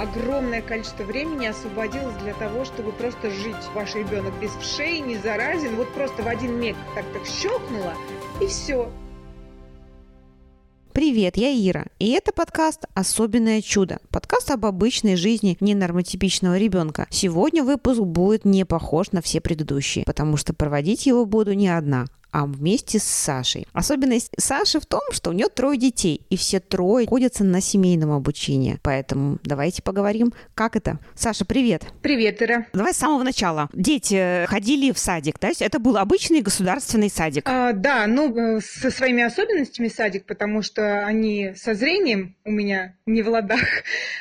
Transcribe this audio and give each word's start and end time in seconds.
огромное 0.00 0.62
количество 0.62 1.04
времени 1.04 1.46
освободилось 1.46 2.16
для 2.22 2.32
того, 2.34 2.64
чтобы 2.64 2.92
просто 2.92 3.30
жить. 3.30 3.56
Ваш 3.74 3.94
ребенок 3.94 4.32
без 4.40 4.50
вшей, 4.52 5.00
не 5.00 5.16
заразен, 5.16 5.76
вот 5.76 5.92
просто 5.92 6.22
в 6.22 6.28
один 6.28 6.58
миг 6.58 6.76
так-так 6.94 7.26
щелкнуло, 7.26 7.94
и 8.40 8.46
все. 8.46 8.90
Привет, 10.92 11.36
я 11.36 11.50
Ира, 11.52 11.86
и 11.98 12.10
это 12.10 12.32
подкаст 12.32 12.86
«Особенное 12.94 13.62
чудо». 13.62 14.00
Подкаст 14.10 14.50
об 14.50 14.66
обычной 14.66 15.16
жизни 15.16 15.56
ненормотипичного 15.60 16.58
ребенка. 16.58 17.06
Сегодня 17.10 17.62
выпуск 17.62 18.00
будет 18.00 18.44
не 18.44 18.64
похож 18.64 19.12
на 19.12 19.22
все 19.22 19.40
предыдущие, 19.40 20.04
потому 20.04 20.36
что 20.36 20.52
проводить 20.52 21.06
его 21.06 21.26
буду 21.26 21.52
не 21.52 21.68
одна, 21.68 22.06
а 22.32 22.46
вместе 22.46 22.98
с 22.98 23.04
Сашей. 23.04 23.66
Особенность 23.72 24.32
Саши 24.38 24.80
в 24.80 24.86
том, 24.86 25.02
что 25.10 25.30
у 25.30 25.32
нее 25.32 25.48
трое 25.48 25.78
детей, 25.78 26.22
и 26.30 26.36
все 26.36 26.60
трое 26.60 27.06
находятся 27.06 27.44
на 27.44 27.60
семейном 27.60 28.12
обучении. 28.12 28.78
Поэтому 28.82 29.38
давайте 29.44 29.82
поговорим, 29.82 30.32
как 30.54 30.76
это. 30.76 30.98
Саша, 31.14 31.44
привет. 31.44 31.84
Привет, 32.02 32.42
Ира. 32.42 32.66
Давай 32.72 32.94
с 32.94 32.98
самого 32.98 33.22
начала. 33.22 33.68
Дети 33.72 34.46
ходили 34.46 34.92
в 34.92 34.98
садик, 34.98 35.38
да? 35.40 35.50
Это 35.58 35.78
был 35.78 35.96
обычный 35.96 36.40
государственный 36.40 37.10
садик. 37.10 37.44
А, 37.46 37.72
да, 37.72 38.06
ну, 38.06 38.56
э, 38.56 38.60
со 38.60 38.90
своими 38.90 39.22
особенностями 39.22 39.88
садик, 39.88 40.26
потому 40.26 40.62
что 40.62 41.04
они 41.04 41.52
со 41.56 41.74
зрением 41.74 42.36
у 42.44 42.50
меня 42.50 42.94
не 43.06 43.22
в 43.22 43.28
ладах. 43.28 43.60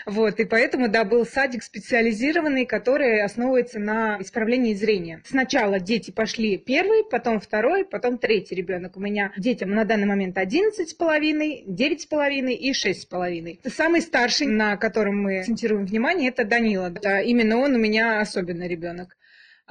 Вот, 0.06 0.40
и 0.40 0.46
поэтому, 0.46 0.88
да, 0.88 1.04
был 1.04 1.26
садик 1.26 1.62
специализированный, 1.64 2.66
который 2.66 3.24
основывается 3.24 3.80
на 3.80 4.18
исправлении 4.22 4.74
зрения. 4.74 5.22
Сначала 5.26 5.80
дети 5.80 6.10
пошли 6.10 6.58
первый, 6.58 7.04
потом 7.04 7.40
второй, 7.40 7.86
потом 7.86 7.99
потом 8.00 8.18
третий 8.18 8.56
ребенок. 8.56 8.96
У 8.96 9.00
меня 9.00 9.34
детям 9.38 9.72
на 9.72 9.84
данный 9.84 10.08
момент 10.08 10.38
11 10.38 10.90
с 10.90 10.94
половиной, 10.94 11.64
9 11.68 12.02
с 12.02 12.06
половиной 12.06 12.56
и 12.56 12.74
6 12.74 13.02
с 13.02 13.06
половиной. 13.06 13.60
Самый 13.68 14.02
старший, 14.02 14.48
на 14.48 14.78
котором 14.78 15.22
мы 15.22 15.40
акцентируем 15.40 15.86
внимание, 15.86 16.30
это 16.30 16.46
Данила. 16.46 16.90
Да, 16.90 17.20
именно 17.20 17.58
он 17.58 17.76
у 17.76 17.78
меня 17.78 18.22
особенный 18.22 18.70
ребенок. 18.70 19.18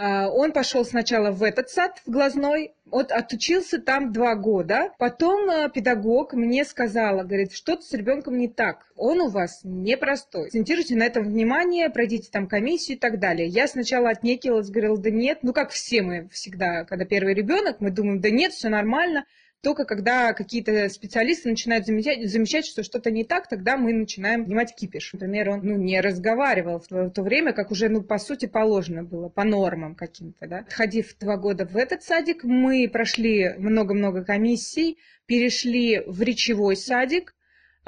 А, 0.00 0.28
он 0.28 0.52
пошел 0.52 0.84
сначала 0.84 1.32
в 1.32 1.42
этот 1.42 1.70
сад, 1.70 2.00
в 2.06 2.10
глазной, 2.10 2.72
вот 2.86 3.10
отучился 3.10 3.80
там 3.80 4.12
два 4.12 4.36
года. 4.36 4.92
Потом 4.96 5.50
а, 5.50 5.68
педагог 5.68 6.34
мне 6.34 6.64
сказала, 6.64 7.24
говорит, 7.24 7.52
что-то 7.52 7.82
с 7.82 7.92
ребенком 7.94 8.38
не 8.38 8.46
так. 8.46 8.86
Он 8.94 9.20
у 9.20 9.28
вас 9.28 9.62
непростой. 9.64 10.46
Акцентируйте 10.46 10.94
на 10.94 11.02
этом 11.02 11.24
внимание, 11.24 11.90
пройдите 11.90 12.30
там 12.30 12.46
комиссию 12.46 12.96
и 12.96 13.00
так 13.00 13.18
далее. 13.18 13.48
Я 13.48 13.66
сначала 13.66 14.10
отнекивалась, 14.10 14.70
говорила, 14.70 14.98
да 14.98 15.10
нет. 15.10 15.40
Ну, 15.42 15.52
как 15.52 15.70
все 15.70 16.02
мы 16.02 16.28
всегда, 16.28 16.84
когда 16.84 17.04
первый 17.04 17.34
ребенок, 17.34 17.80
мы 17.80 17.90
думаем, 17.90 18.20
да 18.20 18.30
нет, 18.30 18.52
все 18.52 18.68
нормально. 18.68 19.24
Только 19.62 19.84
когда 19.84 20.32
какие-то 20.34 20.88
специалисты 20.88 21.50
начинают 21.50 21.84
замечать, 21.84 22.30
замечать 22.30 22.66
что 22.66 22.84
что-то 22.84 23.10
не 23.10 23.24
так, 23.24 23.48
тогда 23.48 23.76
мы 23.76 23.92
начинаем 23.92 24.44
понимать 24.44 24.74
кипиш. 24.74 25.12
Например, 25.12 25.50
он 25.50 25.60
ну, 25.64 25.76
не 25.76 26.00
разговаривал 26.00 26.78
в 26.78 27.10
то, 27.10 27.22
время, 27.22 27.52
как 27.52 27.72
уже, 27.72 27.88
ну, 27.88 28.02
по 28.02 28.18
сути, 28.18 28.46
положено 28.46 29.02
было, 29.02 29.28
по 29.28 29.42
нормам 29.42 29.96
каким-то. 29.96 30.46
Да? 30.46 30.64
Ходив 30.70 31.16
два 31.18 31.36
года 31.36 31.66
в 31.66 31.76
этот 31.76 32.04
садик, 32.04 32.44
мы 32.44 32.88
прошли 32.88 33.54
много-много 33.58 34.24
комиссий, 34.24 34.98
перешли 35.26 36.02
в 36.06 36.22
речевой 36.22 36.76
садик, 36.76 37.34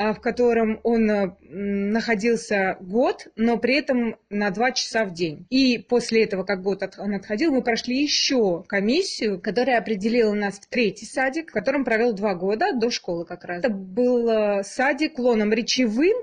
в 0.01 0.21
котором 0.21 0.81
он 0.83 1.11
э, 1.11 1.37
находился 1.43 2.77
год, 2.81 3.29
но 3.37 3.59
при 3.59 3.75
этом 3.77 4.17
на 4.31 4.51
два 4.51 4.73
часа 4.73 5.05
в 5.05 5.13
день. 5.13 5.47
И 5.51 5.79
после 5.79 6.25
этого, 6.25 6.45
как 6.45 6.63
год 6.63 6.83
он 6.99 7.15
отходил, 7.15 7.53
мы 7.53 7.63
прошли 7.63 8.03
еще 8.03 8.65
комиссию, 8.67 9.41
которая 9.41 9.79
определила 9.79 10.33
нас 10.33 10.59
в 10.59 10.67
третий 10.69 11.05
садик, 11.05 11.51
в 11.51 11.53
котором 11.53 11.85
провел 11.85 12.15
два 12.15 12.35
года 12.35 12.73
до 12.73 12.91
школы 12.91 13.27
как 13.27 13.45
раз. 13.45 13.59
Это 13.59 13.69
был 13.71 14.29
э, 14.29 14.63
садик 14.63 15.17
клоном 15.17 15.53
речевым, 15.53 16.17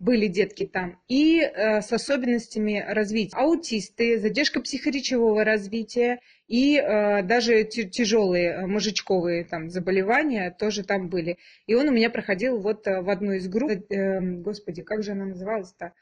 были 0.00 0.26
детки 0.28 0.66
там, 0.66 0.98
и 1.08 1.40
э, 1.40 1.82
с 1.82 1.92
особенностями 1.92 2.82
развития. 2.88 3.36
Аутисты, 3.36 4.18
задержка 4.18 4.60
психоречевого 4.60 5.44
развития 5.44 6.20
и 6.48 6.78
э, 6.78 7.22
даже 7.22 7.64
тяжелые 7.64 8.50
э, 8.50 8.66
мужичковые 8.66 9.44
там 9.44 9.68
заболевания 9.68 10.50
тоже 10.58 10.84
там 10.84 11.10
были. 11.10 11.36
И 11.66 11.74
он 11.74 11.88
у 11.88 11.92
меня 11.92 12.08
проходил 12.08 12.58
вот 12.58 12.86
э, 12.86 13.02
в 13.02 13.10
одну 13.10 13.32
из 13.32 13.46
групп, 13.46 13.70
э, 13.90 14.20
господи, 14.20 14.82
как 14.82 15.02
же 15.02 15.12
она 15.12 15.26
называлась-то? 15.26 15.92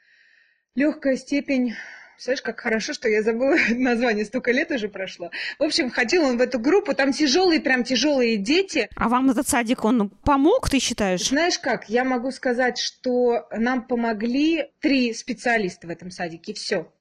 Легкая 0.75 1.17
степень 1.17 1.73
Представляешь, 2.19 2.41
как 2.41 2.59
хорошо, 2.59 2.91
что 2.91 3.07
я 3.07 3.23
забыла 3.23 3.55
название, 3.69 4.25
столько 4.25 4.51
лет 4.51 4.69
уже 4.71 4.89
прошло. 4.89 5.31
В 5.57 5.63
общем, 5.63 5.89
ходил 5.89 6.25
он 6.25 6.37
в 6.37 6.41
эту 6.41 6.59
группу, 6.59 6.93
там 6.93 7.13
тяжелые, 7.13 7.61
прям 7.61 7.85
тяжелые 7.85 8.35
дети. 8.35 8.89
А 8.97 9.07
вам 9.07 9.29
этот 9.29 9.47
садик, 9.47 9.85
он 9.85 10.09
помог, 10.09 10.69
ты 10.69 10.79
считаешь? 10.79 11.29
Знаешь 11.29 11.57
как, 11.57 11.87
я 11.87 12.03
могу 12.03 12.31
сказать, 12.31 12.77
что 12.77 13.47
нам 13.53 13.87
помогли 13.87 14.65
три 14.81 15.13
специалиста 15.13 15.87
в 15.87 15.91
этом 15.91 16.11
садике, 16.11 16.53
все 16.53 16.91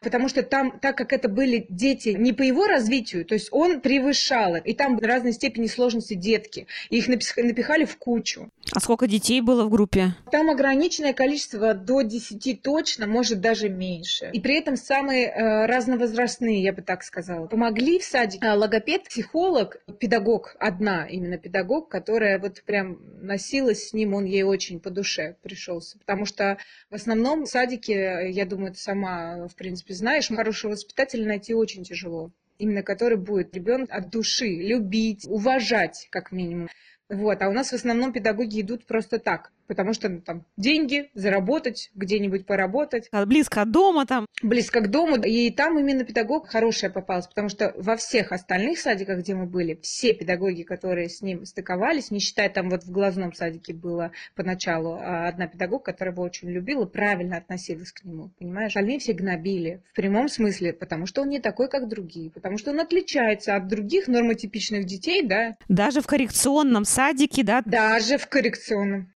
потому 0.00 0.28
что 0.28 0.42
там, 0.42 0.78
так 0.80 0.96
как 0.96 1.12
это 1.12 1.28
были 1.28 1.66
дети 1.68 2.10
не 2.10 2.32
по 2.32 2.42
его 2.42 2.66
развитию, 2.66 3.24
то 3.24 3.34
есть 3.34 3.48
он 3.50 3.80
превышал 3.80 4.56
их, 4.56 4.66
и 4.66 4.74
там 4.74 4.98
разной 4.98 5.32
степени 5.32 5.66
сложности 5.66 6.14
детки, 6.14 6.66
и 6.88 6.98
их 6.98 7.08
напихали 7.08 7.84
в 7.84 7.96
кучу. 7.96 8.50
А 8.72 8.80
сколько 8.80 9.06
детей 9.06 9.40
было 9.40 9.64
в 9.64 9.70
группе? 9.70 10.14
Там 10.30 10.50
ограниченное 10.50 11.12
количество, 11.12 11.74
до 11.74 12.02
10 12.02 12.62
точно, 12.62 13.06
может 13.06 13.40
даже 13.40 13.68
меньше. 13.68 14.30
И 14.32 14.40
при 14.40 14.58
этом 14.58 14.76
самые 14.76 15.26
э, 15.26 15.66
разновозрастные, 15.66 16.62
я 16.62 16.72
бы 16.72 16.82
так 16.82 17.02
сказала. 17.02 17.46
Помогли 17.46 17.98
в 17.98 18.04
садике 18.04 18.46
э, 18.46 18.52
логопед, 18.52 19.04
психолог, 19.04 19.82
педагог, 19.98 20.56
одна 20.58 21.06
именно 21.06 21.36
педагог, 21.36 21.88
которая 21.88 22.38
вот 22.38 22.62
прям 22.64 22.98
носилась 23.20 23.88
с 23.88 23.92
ним, 23.92 24.14
он 24.14 24.24
ей 24.24 24.42
очень 24.42 24.80
по 24.80 24.90
душе 24.90 25.36
пришелся. 25.42 25.98
Потому 25.98 26.24
что 26.24 26.58
в 26.90 26.94
основном 26.94 27.44
в 27.44 27.48
садике, 27.48 28.30
я 28.30 28.46
думаю, 28.46 28.72
ты 28.72 28.78
сама, 28.78 29.48
в 29.48 29.54
принципе, 29.56 29.89
знаешь, 29.94 30.28
хорошего 30.28 30.72
воспитателя 30.72 31.26
найти 31.26 31.54
очень 31.54 31.84
тяжело. 31.84 32.30
Именно 32.58 32.82
который 32.82 33.18
будет 33.18 33.54
ребенок 33.54 33.90
от 33.90 34.10
души 34.10 34.48
любить, 34.48 35.26
уважать, 35.26 36.08
как 36.10 36.32
минимум. 36.32 36.68
Вот. 37.08 37.42
А 37.42 37.48
у 37.48 37.52
нас 37.52 37.70
в 37.70 37.74
основном 37.74 38.12
педагоги 38.12 38.60
идут 38.60 38.86
просто 38.86 39.18
так 39.18 39.52
потому 39.70 39.94
что 39.94 40.08
ну, 40.08 40.20
там 40.20 40.44
деньги, 40.56 41.10
заработать, 41.14 41.92
где-нибудь 41.94 42.44
поработать. 42.44 43.08
Близко 43.26 43.62
от 43.62 43.70
дома 43.70 44.04
там. 44.04 44.26
Близко 44.42 44.80
к 44.80 44.90
дому. 44.90 45.14
И 45.22 45.48
там 45.52 45.78
именно 45.78 46.02
педагог 46.02 46.48
хорошая 46.48 46.90
попалась, 46.90 47.28
потому 47.28 47.48
что 47.48 47.72
во 47.76 47.94
всех 47.94 48.32
остальных 48.32 48.80
садиках, 48.80 49.20
где 49.20 49.36
мы 49.36 49.46
были, 49.46 49.78
все 49.80 50.12
педагоги, 50.12 50.64
которые 50.64 51.08
с 51.08 51.22
ним 51.22 51.46
стыковались, 51.46 52.10
не 52.10 52.18
считая 52.18 52.48
там 52.48 52.68
вот 52.68 52.82
в 52.82 52.90
глазном 52.90 53.32
садике 53.32 53.72
было 53.72 54.10
поначалу 54.34 54.98
а 55.00 55.28
одна 55.28 55.46
педагог, 55.46 55.84
которая 55.84 56.12
его 56.12 56.24
очень 56.24 56.50
любила, 56.50 56.84
правильно 56.84 57.36
относилась 57.36 57.92
к 57.92 58.02
нему, 58.02 58.32
понимаешь? 58.40 58.70
Остальные 58.70 58.98
все 58.98 59.12
гнобили 59.12 59.84
в 59.92 59.94
прямом 59.94 60.28
смысле, 60.28 60.72
потому 60.72 61.06
что 61.06 61.22
он 61.22 61.28
не 61.28 61.38
такой, 61.38 61.68
как 61.68 61.86
другие, 61.86 62.28
потому 62.32 62.58
что 62.58 62.72
он 62.72 62.80
отличается 62.80 63.54
от 63.54 63.68
других 63.68 64.08
нормотипичных 64.08 64.84
детей, 64.84 65.22
да. 65.22 65.54
Даже 65.68 66.00
в 66.00 66.08
коррекционном 66.08 66.84
садике, 66.84 67.44
да? 67.44 67.62
Даже 67.64 68.18
в 68.18 68.26
коррекционном. 68.26 69.12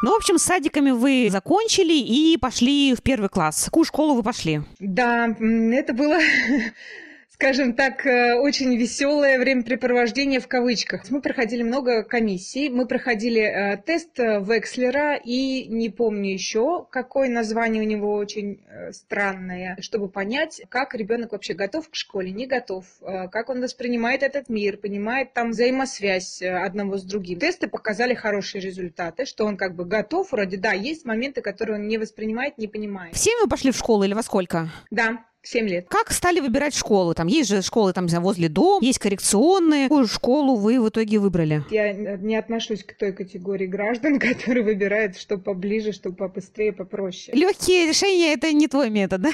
Ну, 0.00 0.12
в 0.12 0.16
общем, 0.16 0.38
с 0.38 0.44
садиками 0.44 0.92
вы 0.92 1.28
закончили 1.30 1.92
и 1.94 2.36
пошли 2.36 2.94
в 2.94 3.02
первый 3.02 3.28
класс. 3.28 3.64
Какую 3.64 3.84
школу 3.84 4.14
вы 4.14 4.22
пошли? 4.22 4.60
Да, 4.78 5.26
это 5.26 5.92
было 5.92 6.18
скажем 7.38 7.74
так, 7.74 8.04
э, 8.04 8.34
очень 8.34 8.76
веселое 8.76 9.38
времяпрепровождение 9.38 10.40
в 10.40 10.48
кавычках. 10.48 11.08
Мы 11.08 11.22
проходили 11.22 11.62
много 11.62 12.02
комиссий, 12.02 12.68
мы 12.68 12.84
проходили 12.84 13.40
э, 13.40 13.76
тест 13.76 14.18
э, 14.18 14.40
Векслера 14.40 15.14
и 15.14 15.68
не 15.68 15.88
помню 15.88 16.32
еще, 16.32 16.84
какое 16.90 17.28
название 17.28 17.80
у 17.80 17.86
него 17.86 18.14
очень 18.14 18.60
странное, 18.90 19.76
чтобы 19.80 20.08
понять, 20.08 20.62
как 20.68 20.94
ребенок 20.94 21.30
вообще 21.30 21.54
готов 21.54 21.88
к 21.88 21.94
школе, 21.94 22.32
не 22.32 22.46
готов, 22.46 22.84
как 23.00 23.50
он 23.50 23.60
воспринимает 23.60 24.22
этот 24.22 24.48
мир, 24.48 24.76
понимает 24.76 25.32
там 25.32 25.50
взаимосвязь 25.50 26.42
одного 26.42 26.96
с 26.96 27.04
другим. 27.04 27.38
Тесты 27.38 27.68
показали 27.68 28.14
хорошие 28.14 28.60
результаты, 28.62 29.26
что 29.26 29.44
он 29.44 29.56
как 29.56 29.76
бы 29.76 29.84
готов, 29.84 30.32
вроде 30.32 30.56
да, 30.56 30.72
есть 30.72 31.04
моменты, 31.04 31.40
которые 31.40 31.78
он 31.78 31.86
не 31.86 31.98
воспринимает, 31.98 32.58
не 32.58 32.66
понимает. 32.66 33.14
В 33.14 33.18
7 33.18 33.32
вы 33.42 33.48
пошли 33.48 33.70
в 33.70 33.76
школу 33.76 34.02
или 34.02 34.14
во 34.14 34.22
сколько? 34.22 34.70
Да, 34.90 35.24
7 35.42 35.68
лет. 35.68 35.86
Как 35.88 36.10
стали 36.10 36.40
выбирать 36.40 36.74
школы? 36.74 37.14
Там 37.14 37.26
есть 37.26 37.48
же 37.48 37.62
школы 37.62 37.92
там 37.92 38.06
возле 38.06 38.48
дома, 38.48 38.84
есть 38.84 38.98
коррекционные. 38.98 39.84
Какую 39.84 40.06
школу 40.06 40.56
вы 40.56 40.80
в 40.80 40.88
итоге 40.88 41.18
выбрали? 41.18 41.62
Я 41.70 41.92
не 41.92 42.36
отношусь 42.36 42.84
к 42.84 42.94
той 42.94 43.12
категории 43.12 43.66
граждан, 43.66 44.18
которые 44.20 44.64
выбирают, 44.64 45.16
что 45.16 45.38
поближе, 45.38 45.92
что 45.92 46.12
побыстрее, 46.12 46.72
попроще. 46.72 47.36
Легкие 47.36 47.86
решения– 47.86 48.32
это 48.34 48.52
не 48.52 48.68
твой 48.68 48.90
метод, 48.90 49.22
да? 49.22 49.30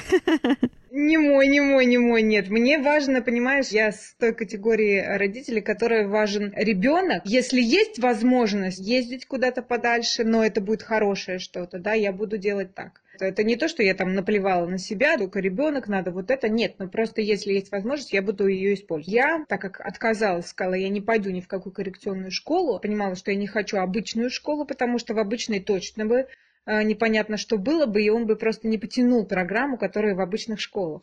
Не 0.97 1.17
мой, 1.17 1.49
не 1.49 1.59
мой, 1.59 1.85
не 1.85 1.97
мой, 1.97 2.21
нет. 2.21 2.47
Мне 2.47 2.79
важно, 2.79 3.21
понимаешь, 3.21 3.67
я 3.67 3.91
с 3.91 4.15
той 4.17 4.33
категории 4.33 5.03
родителей, 5.05 5.59
которой 5.59 6.07
важен 6.07 6.53
ребенок. 6.55 7.23
Если 7.25 7.59
есть 7.59 7.99
возможность 7.99 8.79
ездить 8.79 9.25
куда-то 9.25 9.61
подальше, 9.61 10.23
но 10.23 10.45
это 10.45 10.61
будет 10.61 10.83
хорошее 10.83 11.39
что-то, 11.39 11.79
да, 11.79 11.91
я 11.91 12.13
буду 12.13 12.37
делать 12.37 12.73
так. 12.73 13.01
Это 13.21 13.43
не 13.43 13.55
то, 13.55 13.67
что 13.67 13.83
я 13.83 13.93
там 13.93 14.13
наплевала 14.13 14.65
на 14.65 14.77
себя, 14.77 15.17
только 15.17 15.39
ребенок, 15.39 15.87
надо 15.87 16.11
вот 16.11 16.31
это. 16.31 16.49
Нет, 16.49 16.75
но 16.79 16.87
просто 16.87 17.21
если 17.21 17.53
есть 17.53 17.71
возможность, 17.71 18.13
я 18.13 18.21
буду 18.21 18.47
ее 18.47 18.73
использовать. 18.73 19.13
Я, 19.13 19.45
так 19.47 19.61
как 19.61 19.79
отказалась, 19.81 20.47
сказала, 20.47 20.75
я 20.75 20.89
не 20.89 21.01
пойду 21.01 21.29
ни 21.29 21.41
в 21.41 21.47
какую 21.47 21.73
коррекционную 21.73 22.31
школу, 22.31 22.79
понимала, 22.79 23.15
что 23.15 23.31
я 23.31 23.37
не 23.37 23.47
хочу 23.47 23.77
обычную 23.77 24.29
школу, 24.29 24.65
потому 24.65 24.99
что 24.99 25.13
в 25.13 25.19
обычной 25.19 25.59
точно 25.59 26.05
бы 26.05 26.27
э, 26.65 26.83
непонятно, 26.83 27.37
что 27.37 27.57
было 27.57 27.85
бы, 27.85 28.01
и 28.01 28.09
он 28.09 28.25
бы 28.25 28.35
просто 28.35 28.67
не 28.67 28.77
потянул 28.77 29.25
программу, 29.25 29.77
которая 29.77 30.15
в 30.15 30.21
обычных 30.21 30.59
школах. 30.59 31.01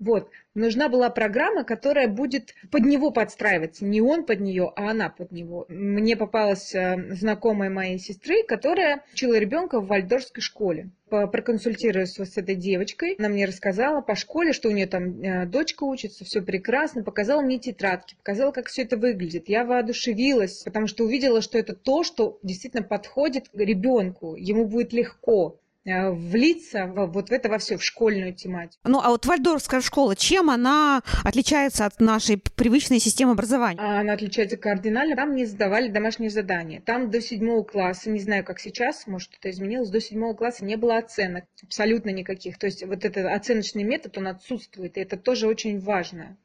Вот. 0.00 0.30
Нужна 0.54 0.88
была 0.88 1.10
программа, 1.10 1.62
которая 1.62 2.08
будет 2.08 2.54
под 2.72 2.84
него 2.84 3.10
подстраиваться. 3.10 3.84
Не 3.84 4.00
он 4.00 4.24
под 4.24 4.40
нее, 4.40 4.72
а 4.74 4.90
она 4.90 5.10
под 5.10 5.30
него. 5.30 5.66
Мне 5.68 6.16
попалась 6.16 6.74
э, 6.74 6.96
знакомая 7.14 7.70
моей 7.70 7.98
сестры, 7.98 8.42
которая 8.42 9.04
учила 9.12 9.38
ребенка 9.38 9.78
в 9.78 9.86
вальдорфской 9.86 10.42
школе. 10.42 10.90
Проконсультируясь 11.08 12.18
с 12.18 12.36
этой 12.36 12.54
девочкой, 12.54 13.16
она 13.18 13.28
мне 13.28 13.44
рассказала 13.44 14.00
по 14.00 14.14
школе, 14.14 14.52
что 14.52 14.68
у 14.68 14.72
нее 14.72 14.86
там 14.86 15.20
э, 15.20 15.46
дочка 15.46 15.84
учится, 15.84 16.24
все 16.24 16.40
прекрасно, 16.40 17.04
показала 17.04 17.42
мне 17.42 17.58
тетрадки, 17.58 18.14
показала, 18.16 18.52
как 18.52 18.68
все 18.68 18.82
это 18.82 18.96
выглядит. 18.96 19.48
Я 19.48 19.64
воодушевилась, 19.64 20.62
потому 20.62 20.86
что 20.86 21.04
увидела, 21.04 21.42
что 21.42 21.58
это 21.58 21.74
то, 21.74 22.04
что 22.04 22.38
действительно 22.42 22.84
подходит 22.84 23.50
ребенку, 23.52 24.34
ему 24.34 24.66
будет 24.66 24.92
легко. 24.92 25.59
Э, 25.86 26.10
влиться 26.10 26.86
вот 26.86 27.30
в 27.30 27.32
это 27.32 27.48
во 27.48 27.56
все, 27.56 27.78
в 27.78 27.84
школьную 27.84 28.34
тематику. 28.34 28.80
Ну, 28.84 29.00
а 29.00 29.08
вот 29.08 29.24
Вальдорфская 29.24 29.80
школа, 29.80 30.14
чем 30.14 30.50
она 30.50 31.02
отличается 31.24 31.86
от 31.86 32.00
нашей 32.00 32.36
привычной 32.36 32.98
системы 32.98 33.32
образования? 33.32 33.80
А 33.80 34.00
она 34.00 34.12
отличается 34.12 34.58
кардинально. 34.58 35.16
Там 35.16 35.34
не 35.34 35.46
сдавали 35.46 35.88
домашние 35.88 36.28
задания. 36.28 36.82
Там 36.82 37.10
до 37.10 37.22
седьмого 37.22 37.64
класса, 37.64 38.10
не 38.10 38.20
знаю, 38.20 38.44
как 38.44 38.60
сейчас, 38.60 39.06
может, 39.06 39.30
это 39.38 39.50
изменилось, 39.50 39.88
до 39.88 40.00
седьмого 40.00 40.34
класса 40.34 40.66
не 40.66 40.76
было 40.76 40.98
оценок, 40.98 41.44
абсолютно 41.62 42.10
никаких. 42.10 42.58
То 42.58 42.66
есть 42.66 42.84
вот 42.84 43.04
этот 43.04 43.24
оценочный 43.26 43.82
метод, 43.82 44.18
он 44.18 44.28
отсутствует, 44.28 44.98
и 44.98 45.00
это 45.00 45.16
тоже 45.16 45.46
очень 45.46 45.80
важно 45.80 46.36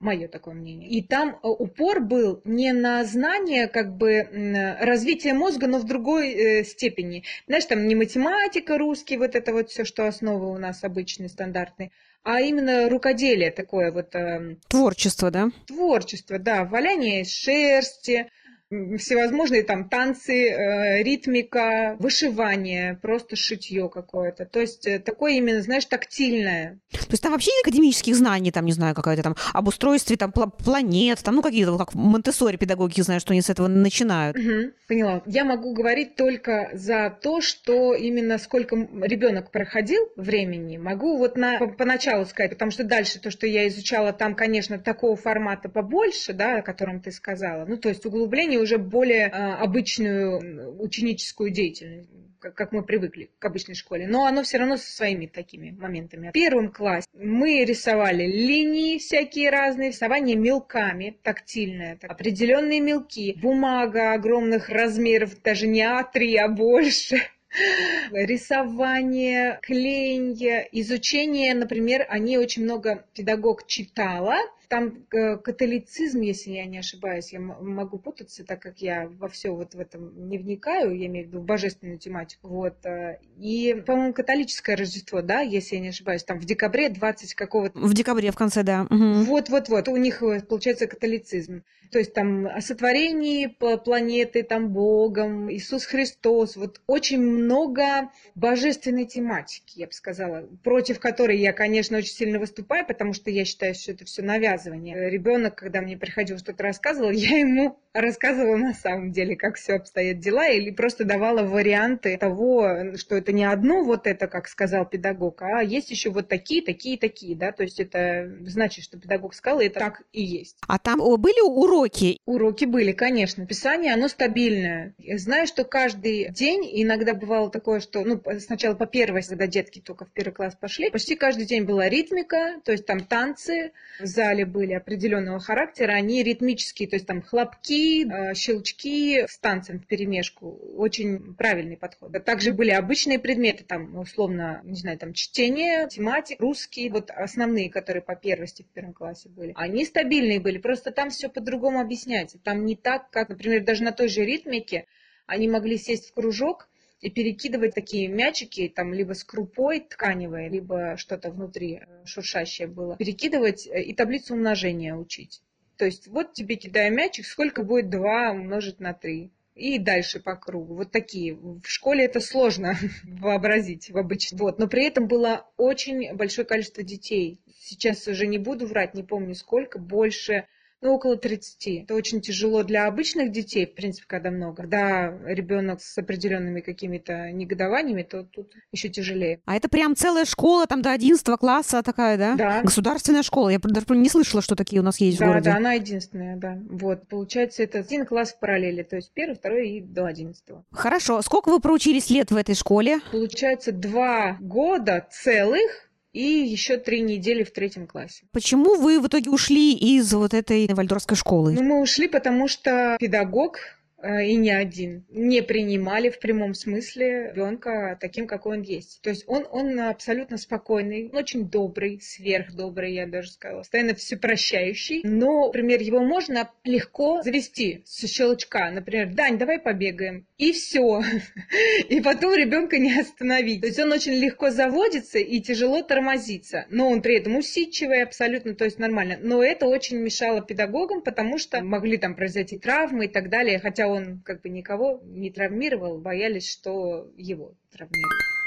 мое 0.00 0.28
такое 0.28 0.54
мнение. 0.54 0.88
И 0.88 1.02
там 1.02 1.30
э, 1.30 1.48
упор 1.48 2.00
был 2.00 2.40
не 2.44 2.72
на 2.72 3.04
знание 3.04 3.68
как 3.68 3.96
бы 3.96 4.76
развития 4.80 5.32
мозга, 5.32 5.66
но 5.66 5.78
в 5.78 5.84
другой 5.84 6.32
э, 6.32 6.64
степени. 6.64 7.24
Знаешь, 7.46 7.66
там 7.66 7.86
не 7.86 7.94
математика, 7.94 8.78
русский, 8.78 9.16
вот 9.16 9.34
это 9.34 9.52
вот 9.52 9.70
все, 9.70 9.84
что 9.84 10.06
основы 10.06 10.50
у 10.50 10.58
нас 10.58 10.82
обычные, 10.84 11.28
стандартные, 11.28 11.90
а 12.22 12.40
именно 12.40 12.88
рукоделие 12.88 13.50
такое 13.50 13.92
вот. 13.92 14.14
Э, 14.14 14.56
творчество, 14.68 15.30
да? 15.30 15.50
Творчество, 15.66 16.38
да. 16.38 16.64
Валяние 16.64 17.24
шерсти, 17.24 18.30
всевозможные 18.70 19.64
там 19.64 19.88
танцы, 19.88 20.48
э, 20.48 21.02
ритмика, 21.02 21.96
вышивание, 21.98 22.98
просто 23.02 23.34
шитье 23.34 23.88
какое-то. 23.88 24.44
То 24.44 24.60
есть 24.60 24.86
э, 24.86 25.00
такое 25.00 25.32
именно, 25.32 25.60
знаешь, 25.60 25.84
тактильное. 25.86 26.78
То 26.92 27.10
есть 27.10 27.22
там 27.22 27.32
вообще 27.32 27.50
академических 27.62 28.14
знаний, 28.14 28.52
там, 28.52 28.64
не 28.64 28.72
знаю, 28.72 28.94
какое-то 28.94 29.22
там 29.24 29.36
об 29.52 29.66
устройстве 29.66 30.16
там 30.16 30.32
планет, 30.32 31.18
там, 31.24 31.34
ну, 31.34 31.42
какие-то, 31.42 31.76
как 31.78 31.94
Монтессори 31.94 32.56
педагоги, 32.56 33.00
знаю, 33.00 33.20
что 33.20 33.32
они 33.32 33.42
с 33.42 33.50
этого 33.50 33.66
начинают. 33.66 34.36
Угу, 34.36 34.72
поняла. 34.86 35.22
Я 35.26 35.44
могу 35.44 35.74
говорить 35.74 36.14
только 36.14 36.70
за 36.72 37.16
то, 37.22 37.40
что 37.40 37.94
именно 37.94 38.38
сколько 38.38 38.76
ребенок 38.76 39.50
проходил 39.50 40.08
времени, 40.14 40.76
могу 40.76 41.18
вот 41.18 41.36
на, 41.36 41.58
поначалу 41.58 42.24
сказать, 42.24 42.52
потому 42.52 42.70
что 42.70 42.84
дальше 42.84 43.18
то, 43.18 43.32
что 43.32 43.48
я 43.48 43.66
изучала, 43.66 44.12
там, 44.12 44.36
конечно, 44.36 44.78
такого 44.78 45.16
формата 45.16 45.68
побольше, 45.68 46.32
да, 46.32 46.58
о 46.58 46.62
котором 46.62 47.00
ты 47.00 47.10
сказала, 47.10 47.64
ну, 47.64 47.76
то 47.76 47.88
есть 47.88 48.06
углубление 48.06 48.59
уже 48.60 48.78
более 48.78 49.26
а, 49.26 49.56
обычную 49.56 50.80
ученическую 50.80 51.50
деятельность 51.50 52.08
как 52.40 52.72
мы 52.72 52.82
привыкли 52.82 53.30
к 53.38 53.44
обычной 53.44 53.74
школе, 53.74 54.06
но 54.06 54.24
оно 54.24 54.42
все 54.42 54.58
равно 54.58 54.76
со 54.76 54.90
своими 54.90 55.26
такими 55.26 55.70
моментами. 55.70 56.30
В 56.30 56.32
первом 56.32 56.72
классе 56.72 57.06
мы 57.12 57.64
рисовали 57.64 58.24
линии 58.24 58.98
всякие 58.98 59.50
разные, 59.50 59.90
рисование 59.90 60.36
мелками, 60.36 61.18
тактильное, 61.22 61.96
так, 61.96 62.10
определенные 62.10 62.80
мелки, 62.80 63.36
бумага 63.40 64.12
огромных 64.12 64.68
размеров, 64.70 65.40
даже 65.42 65.66
не 65.66 65.82
А3, 65.82 66.36
а 66.38 66.48
больше 66.48 67.20
рисование, 68.12 69.58
клеенье, 69.62 70.66
изучение, 70.72 71.54
например, 71.54 72.06
они 72.08 72.38
очень 72.38 72.64
много 72.64 73.04
педагог 73.14 73.66
читала, 73.66 74.36
там 74.70 75.04
э, 75.12 75.36
католицизм, 75.36 76.20
если 76.20 76.52
я 76.52 76.64
не 76.64 76.78
ошибаюсь, 76.78 77.32
я 77.32 77.40
могу 77.40 77.98
путаться, 77.98 78.44
так 78.44 78.62
как 78.62 78.78
я 78.78 79.08
во 79.18 79.28
все 79.28 79.50
вот 79.50 79.74
в 79.74 79.80
этом 79.80 80.28
не 80.28 80.38
вникаю, 80.38 80.96
я 80.96 81.06
имею 81.06 81.26
в 81.26 81.28
виду 81.28 81.40
в 81.40 81.44
божественную 81.44 81.98
тематику. 81.98 82.46
Вот. 82.46 82.86
Э, 82.86 83.18
и, 83.36 83.82
по-моему, 83.84 84.14
католическое 84.14 84.76
Рождество, 84.76 85.22
да, 85.22 85.40
если 85.40 85.74
я 85.74 85.82
не 85.82 85.88
ошибаюсь, 85.88 86.22
там 86.22 86.38
в 86.38 86.44
декабре 86.44 86.88
20 86.88 87.34
какого-то... 87.34 87.76
В 87.80 87.92
декабре, 87.92 88.30
в 88.30 88.36
конце, 88.36 88.62
да. 88.62 88.86
Вот-вот-вот, 88.88 89.88
у 89.88 89.96
них 89.96 90.22
э, 90.22 90.40
получается 90.40 90.86
католицизм. 90.86 91.64
То 91.90 91.98
есть 91.98 92.14
там 92.14 92.46
о 92.46 92.60
сотворении 92.60 93.48
планеты, 93.48 94.44
там 94.44 94.68
Богом, 94.68 95.52
Иисус 95.52 95.84
Христос, 95.84 96.54
вот 96.54 96.80
очень 96.86 97.20
много 97.20 98.12
божественной 98.36 99.06
тематики, 99.06 99.80
я 99.80 99.86
бы 99.86 99.92
сказала, 99.92 100.48
против 100.62 101.00
которой 101.00 101.38
я, 101.38 101.52
конечно, 101.52 101.98
очень 101.98 102.12
сильно 102.12 102.38
выступаю, 102.38 102.86
потому 102.86 103.12
что 103.12 103.32
я 103.32 103.44
считаю, 103.44 103.74
что 103.74 103.90
это 103.90 104.04
все 104.04 104.22
навязано 104.22 104.59
высказывания. 104.60 105.10
Ребенок, 105.10 105.54
когда 105.56 105.80
мне 105.80 105.96
приходил 105.96 106.38
что-то 106.38 106.62
рассказывал, 106.62 107.10
я 107.10 107.38
ему 107.38 107.78
рассказывала 107.92 108.56
на 108.56 108.74
самом 108.74 109.10
деле, 109.12 109.36
как 109.36 109.56
все 109.56 109.74
обстоят 109.74 110.20
дела, 110.20 110.46
или 110.48 110.70
просто 110.70 111.04
давала 111.04 111.42
варианты 111.42 112.16
того, 112.16 112.94
что 112.96 113.16
это 113.16 113.32
не 113.32 113.44
одно 113.44 113.82
вот 113.82 114.06
это, 114.06 114.28
как 114.28 114.48
сказал 114.48 114.86
педагог, 114.86 115.42
а 115.42 115.62
есть 115.62 115.90
еще 115.90 116.10
вот 116.10 116.28
такие, 116.28 116.62
такие, 116.62 116.98
такие, 116.98 117.36
да, 117.36 117.52
то 117.52 117.62
есть 117.62 117.80
это 117.80 118.30
значит, 118.42 118.84
что 118.84 118.98
педагог 118.98 119.34
сказал, 119.34 119.60
и 119.60 119.66
это 119.66 119.80
так 119.80 120.02
и 120.12 120.22
есть. 120.22 120.58
А 120.68 120.78
там 120.78 121.00
были 121.20 121.40
уроки? 121.40 122.18
Уроки 122.26 122.64
были, 122.64 122.92
конечно. 122.92 123.46
Писание, 123.46 123.94
оно 123.94 124.08
стабильное. 124.08 124.94
Я 124.98 125.18
знаю, 125.18 125.46
что 125.46 125.64
каждый 125.64 126.28
день, 126.30 126.68
иногда 126.72 127.14
бывало 127.14 127.50
такое, 127.50 127.80
что, 127.80 128.04
ну, 128.04 128.22
сначала 128.38 128.74
по 128.74 128.86
первой, 128.86 129.22
когда 129.22 129.46
детки 129.46 129.80
только 129.80 130.04
в 130.04 130.12
первый 130.12 130.32
класс 130.32 130.54
пошли, 130.54 130.90
почти 130.90 131.16
каждый 131.16 131.46
день 131.46 131.64
была 131.64 131.88
ритмика, 131.88 132.60
то 132.64 132.72
есть 132.72 132.86
там 132.86 133.00
танцы 133.00 133.72
в 134.00 134.06
зале 134.06 134.44
были 134.50 134.72
определенного 134.72 135.40
характера, 135.40 135.92
они 135.92 136.22
ритмические, 136.22 136.88
то 136.88 136.96
есть 136.96 137.06
там 137.06 137.22
хлопки, 137.22 138.06
э, 138.06 138.34
щелчки 138.34 139.24
с 139.26 139.38
танцем 139.38 139.80
в 139.80 139.86
перемешку. 139.86 140.50
Очень 140.76 141.34
правильный 141.34 141.76
подход. 141.76 142.12
Также 142.24 142.52
были 142.52 142.70
обычные 142.70 143.18
предметы, 143.18 143.64
там, 143.64 143.96
условно, 143.98 144.60
не 144.64 144.76
знаю, 144.76 144.98
там 144.98 145.12
чтение, 145.12 145.88
тематик, 145.88 146.40
русский, 146.40 146.90
вот 146.90 147.10
основные, 147.10 147.70
которые 147.70 148.02
по 148.02 148.16
первости 148.16 148.62
в 148.62 148.72
первом 148.74 148.92
классе 148.92 149.28
были. 149.28 149.52
Они 149.56 149.84
стабильные 149.84 150.40
были, 150.40 150.58
просто 150.58 150.90
там 150.90 151.10
все 151.10 151.28
по-другому 151.28 151.80
объясняется. 151.80 152.38
Там 152.38 152.64
не 152.66 152.76
так, 152.76 153.10
как, 153.10 153.28
например, 153.28 153.64
даже 153.64 153.84
на 153.84 153.92
той 153.92 154.08
же 154.08 154.24
ритмике 154.24 154.86
они 155.26 155.48
могли 155.48 155.78
сесть 155.78 156.08
в 156.08 156.14
кружок, 156.14 156.68
и 157.00 157.10
перекидывать 157.10 157.74
такие 157.74 158.08
мячики, 158.08 158.68
там 158.74 158.92
либо 158.92 159.14
с 159.14 159.24
крупой 159.24 159.80
тканевой, 159.80 160.48
либо 160.48 160.96
что-то 160.96 161.30
внутри 161.30 161.80
э, 161.80 162.04
шуршащее 162.04 162.68
было, 162.68 162.96
перекидывать 162.96 163.66
э, 163.66 163.82
и 163.82 163.94
таблицу 163.94 164.34
умножения 164.34 164.94
учить. 164.94 165.42
То 165.76 165.86
есть 165.86 166.08
вот 166.08 166.34
тебе 166.34 166.56
кидаю 166.56 166.92
мячик, 166.92 167.24
сколько 167.24 167.62
будет 167.62 167.88
2 167.88 168.32
умножить 168.32 168.80
на 168.80 168.92
3 168.92 169.30
и 169.54 169.78
дальше 169.78 170.20
по 170.20 170.36
кругу. 170.36 170.74
Вот 170.74 170.90
такие. 170.90 171.34
В 171.34 171.62
школе 171.64 172.04
это 172.04 172.20
сложно 172.20 172.76
вообразить 173.04 173.90
в 173.90 173.96
обычном. 173.96 174.40
Вот. 174.40 174.58
Но 174.58 174.68
при 174.68 174.86
этом 174.86 175.06
было 175.06 175.46
очень 175.56 176.14
большое 176.14 176.46
количество 176.46 176.82
детей. 176.82 177.40
Сейчас 177.60 178.06
уже 178.08 178.26
не 178.26 178.38
буду 178.38 178.66
врать, 178.66 178.94
не 178.94 179.02
помню 179.02 179.34
сколько, 179.34 179.78
больше 179.78 180.46
ну, 180.82 180.94
около 180.94 181.16
30. 181.16 181.84
Это 181.84 181.94
очень 181.94 182.20
тяжело 182.20 182.62
для 182.62 182.86
обычных 182.86 183.32
детей, 183.32 183.66
в 183.66 183.74
принципе, 183.74 184.06
когда 184.06 184.30
много. 184.30 184.56
Когда 184.62 185.12
ребенок 185.26 185.82
с 185.82 185.98
определенными 185.98 186.60
какими-то 186.60 187.30
негодованиями, 187.32 188.02
то 188.02 188.24
тут 188.24 188.52
еще 188.72 188.88
тяжелее. 188.88 189.40
А 189.44 189.56
это 189.56 189.68
прям 189.68 189.94
целая 189.94 190.24
школа, 190.24 190.66
там 190.66 190.80
до 190.80 190.92
11 190.92 191.24
класса 191.38 191.82
такая, 191.82 192.16
да? 192.16 192.34
Да. 192.34 192.62
Государственная 192.62 193.22
школа. 193.22 193.50
Я 193.50 193.58
даже 193.58 193.86
не 193.90 194.08
слышала, 194.08 194.42
что 194.42 194.56
такие 194.56 194.80
у 194.80 194.84
нас 194.84 194.98
есть 195.00 195.18
да, 195.18 195.24
в 195.26 195.28
городе. 195.28 195.50
Да, 195.50 195.56
она 195.56 195.72
единственная, 195.74 196.36
да. 196.36 196.58
Вот, 196.70 197.06
получается, 197.08 197.62
это 197.62 197.80
один 197.80 198.06
класс 198.06 198.32
в 198.32 198.38
параллели, 198.38 198.82
то 198.82 198.96
есть 198.96 199.12
первый, 199.12 199.34
второй 199.34 199.68
и 199.68 199.80
до 199.80 200.06
11. 200.06 200.42
Хорошо. 200.70 201.20
Сколько 201.22 201.50
вы 201.50 201.60
проучились 201.60 202.08
лет 202.10 202.30
в 202.30 202.36
этой 202.36 202.54
школе? 202.54 203.00
Получается, 203.12 203.72
два 203.72 204.38
года 204.40 205.06
целых 205.10 205.89
и 206.12 206.22
еще 206.22 206.76
три 206.76 207.02
недели 207.02 207.44
в 207.44 207.52
третьем 207.52 207.86
классе. 207.86 208.24
Почему 208.32 208.76
вы 208.76 209.00
в 209.00 209.06
итоге 209.06 209.30
ушли 209.30 209.74
из 209.74 210.12
вот 210.12 210.34
этой 210.34 210.66
вальдорфской 210.68 211.16
школы? 211.16 211.52
Ну, 211.52 211.62
мы 211.62 211.80
ушли, 211.80 212.08
потому 212.08 212.48
что 212.48 212.96
педагог 212.98 213.58
и 214.02 214.34
не 214.36 214.50
один, 214.50 215.04
не 215.10 215.42
принимали 215.42 216.08
в 216.08 216.18
прямом 216.18 216.54
смысле 216.54 217.32
ребенка 217.34 217.98
таким, 218.00 218.26
какой 218.26 218.58
он 218.58 218.62
есть. 218.62 219.00
То 219.02 219.10
есть 219.10 219.24
он, 219.26 219.46
он 219.50 219.78
абсолютно 219.80 220.38
спокойный, 220.38 221.10
он 221.10 221.16
очень 221.16 221.48
добрый, 221.48 222.00
сверхдобрый, 222.00 222.94
я 222.94 223.06
даже 223.06 223.30
сказала, 223.30 223.60
постоянно 223.60 223.94
все 223.94 224.16
прощающий. 224.16 225.02
Но, 225.04 225.46
например, 225.46 225.80
его 225.80 226.00
можно 226.00 226.50
легко 226.64 227.22
завести 227.22 227.82
с 227.84 228.06
щелчка. 228.06 228.70
Например, 228.70 229.12
Дань, 229.12 229.38
давай 229.38 229.58
побегаем. 229.58 230.26
И 230.38 230.52
все. 230.52 231.02
И 231.88 232.00
потом 232.00 232.34
ребенка 232.34 232.78
не 232.78 232.98
остановить. 232.98 233.60
То 233.60 233.66
есть 233.66 233.78
он 233.78 233.92
очень 233.92 234.14
легко 234.14 234.50
заводится 234.50 235.18
и 235.18 235.40
тяжело 235.40 235.82
тормозится. 235.82 236.66
Но 236.70 236.88
он 236.88 237.02
при 237.02 237.16
этом 237.16 237.36
усидчивый 237.36 238.02
абсолютно, 238.02 238.54
то 238.54 238.64
есть 238.64 238.78
нормально. 238.78 239.18
Но 239.20 239.42
это 239.42 239.66
очень 239.66 239.98
мешало 239.98 240.40
педагогам, 240.40 241.02
потому 241.02 241.38
что 241.38 241.62
могли 241.62 241.98
там 241.98 242.14
произойти 242.14 242.58
травмы 242.58 243.06
и 243.06 243.08
так 243.08 243.28
далее. 243.28 243.58
Хотя 243.58 243.89
он 243.90 244.20
как 244.20 244.42
бы 244.42 244.48
никого 244.48 245.00
не 245.04 245.30
травмировал, 245.30 245.98
боялись, 245.98 246.50
что 246.50 247.10
его 247.16 247.54
травмируют. 247.72 248.39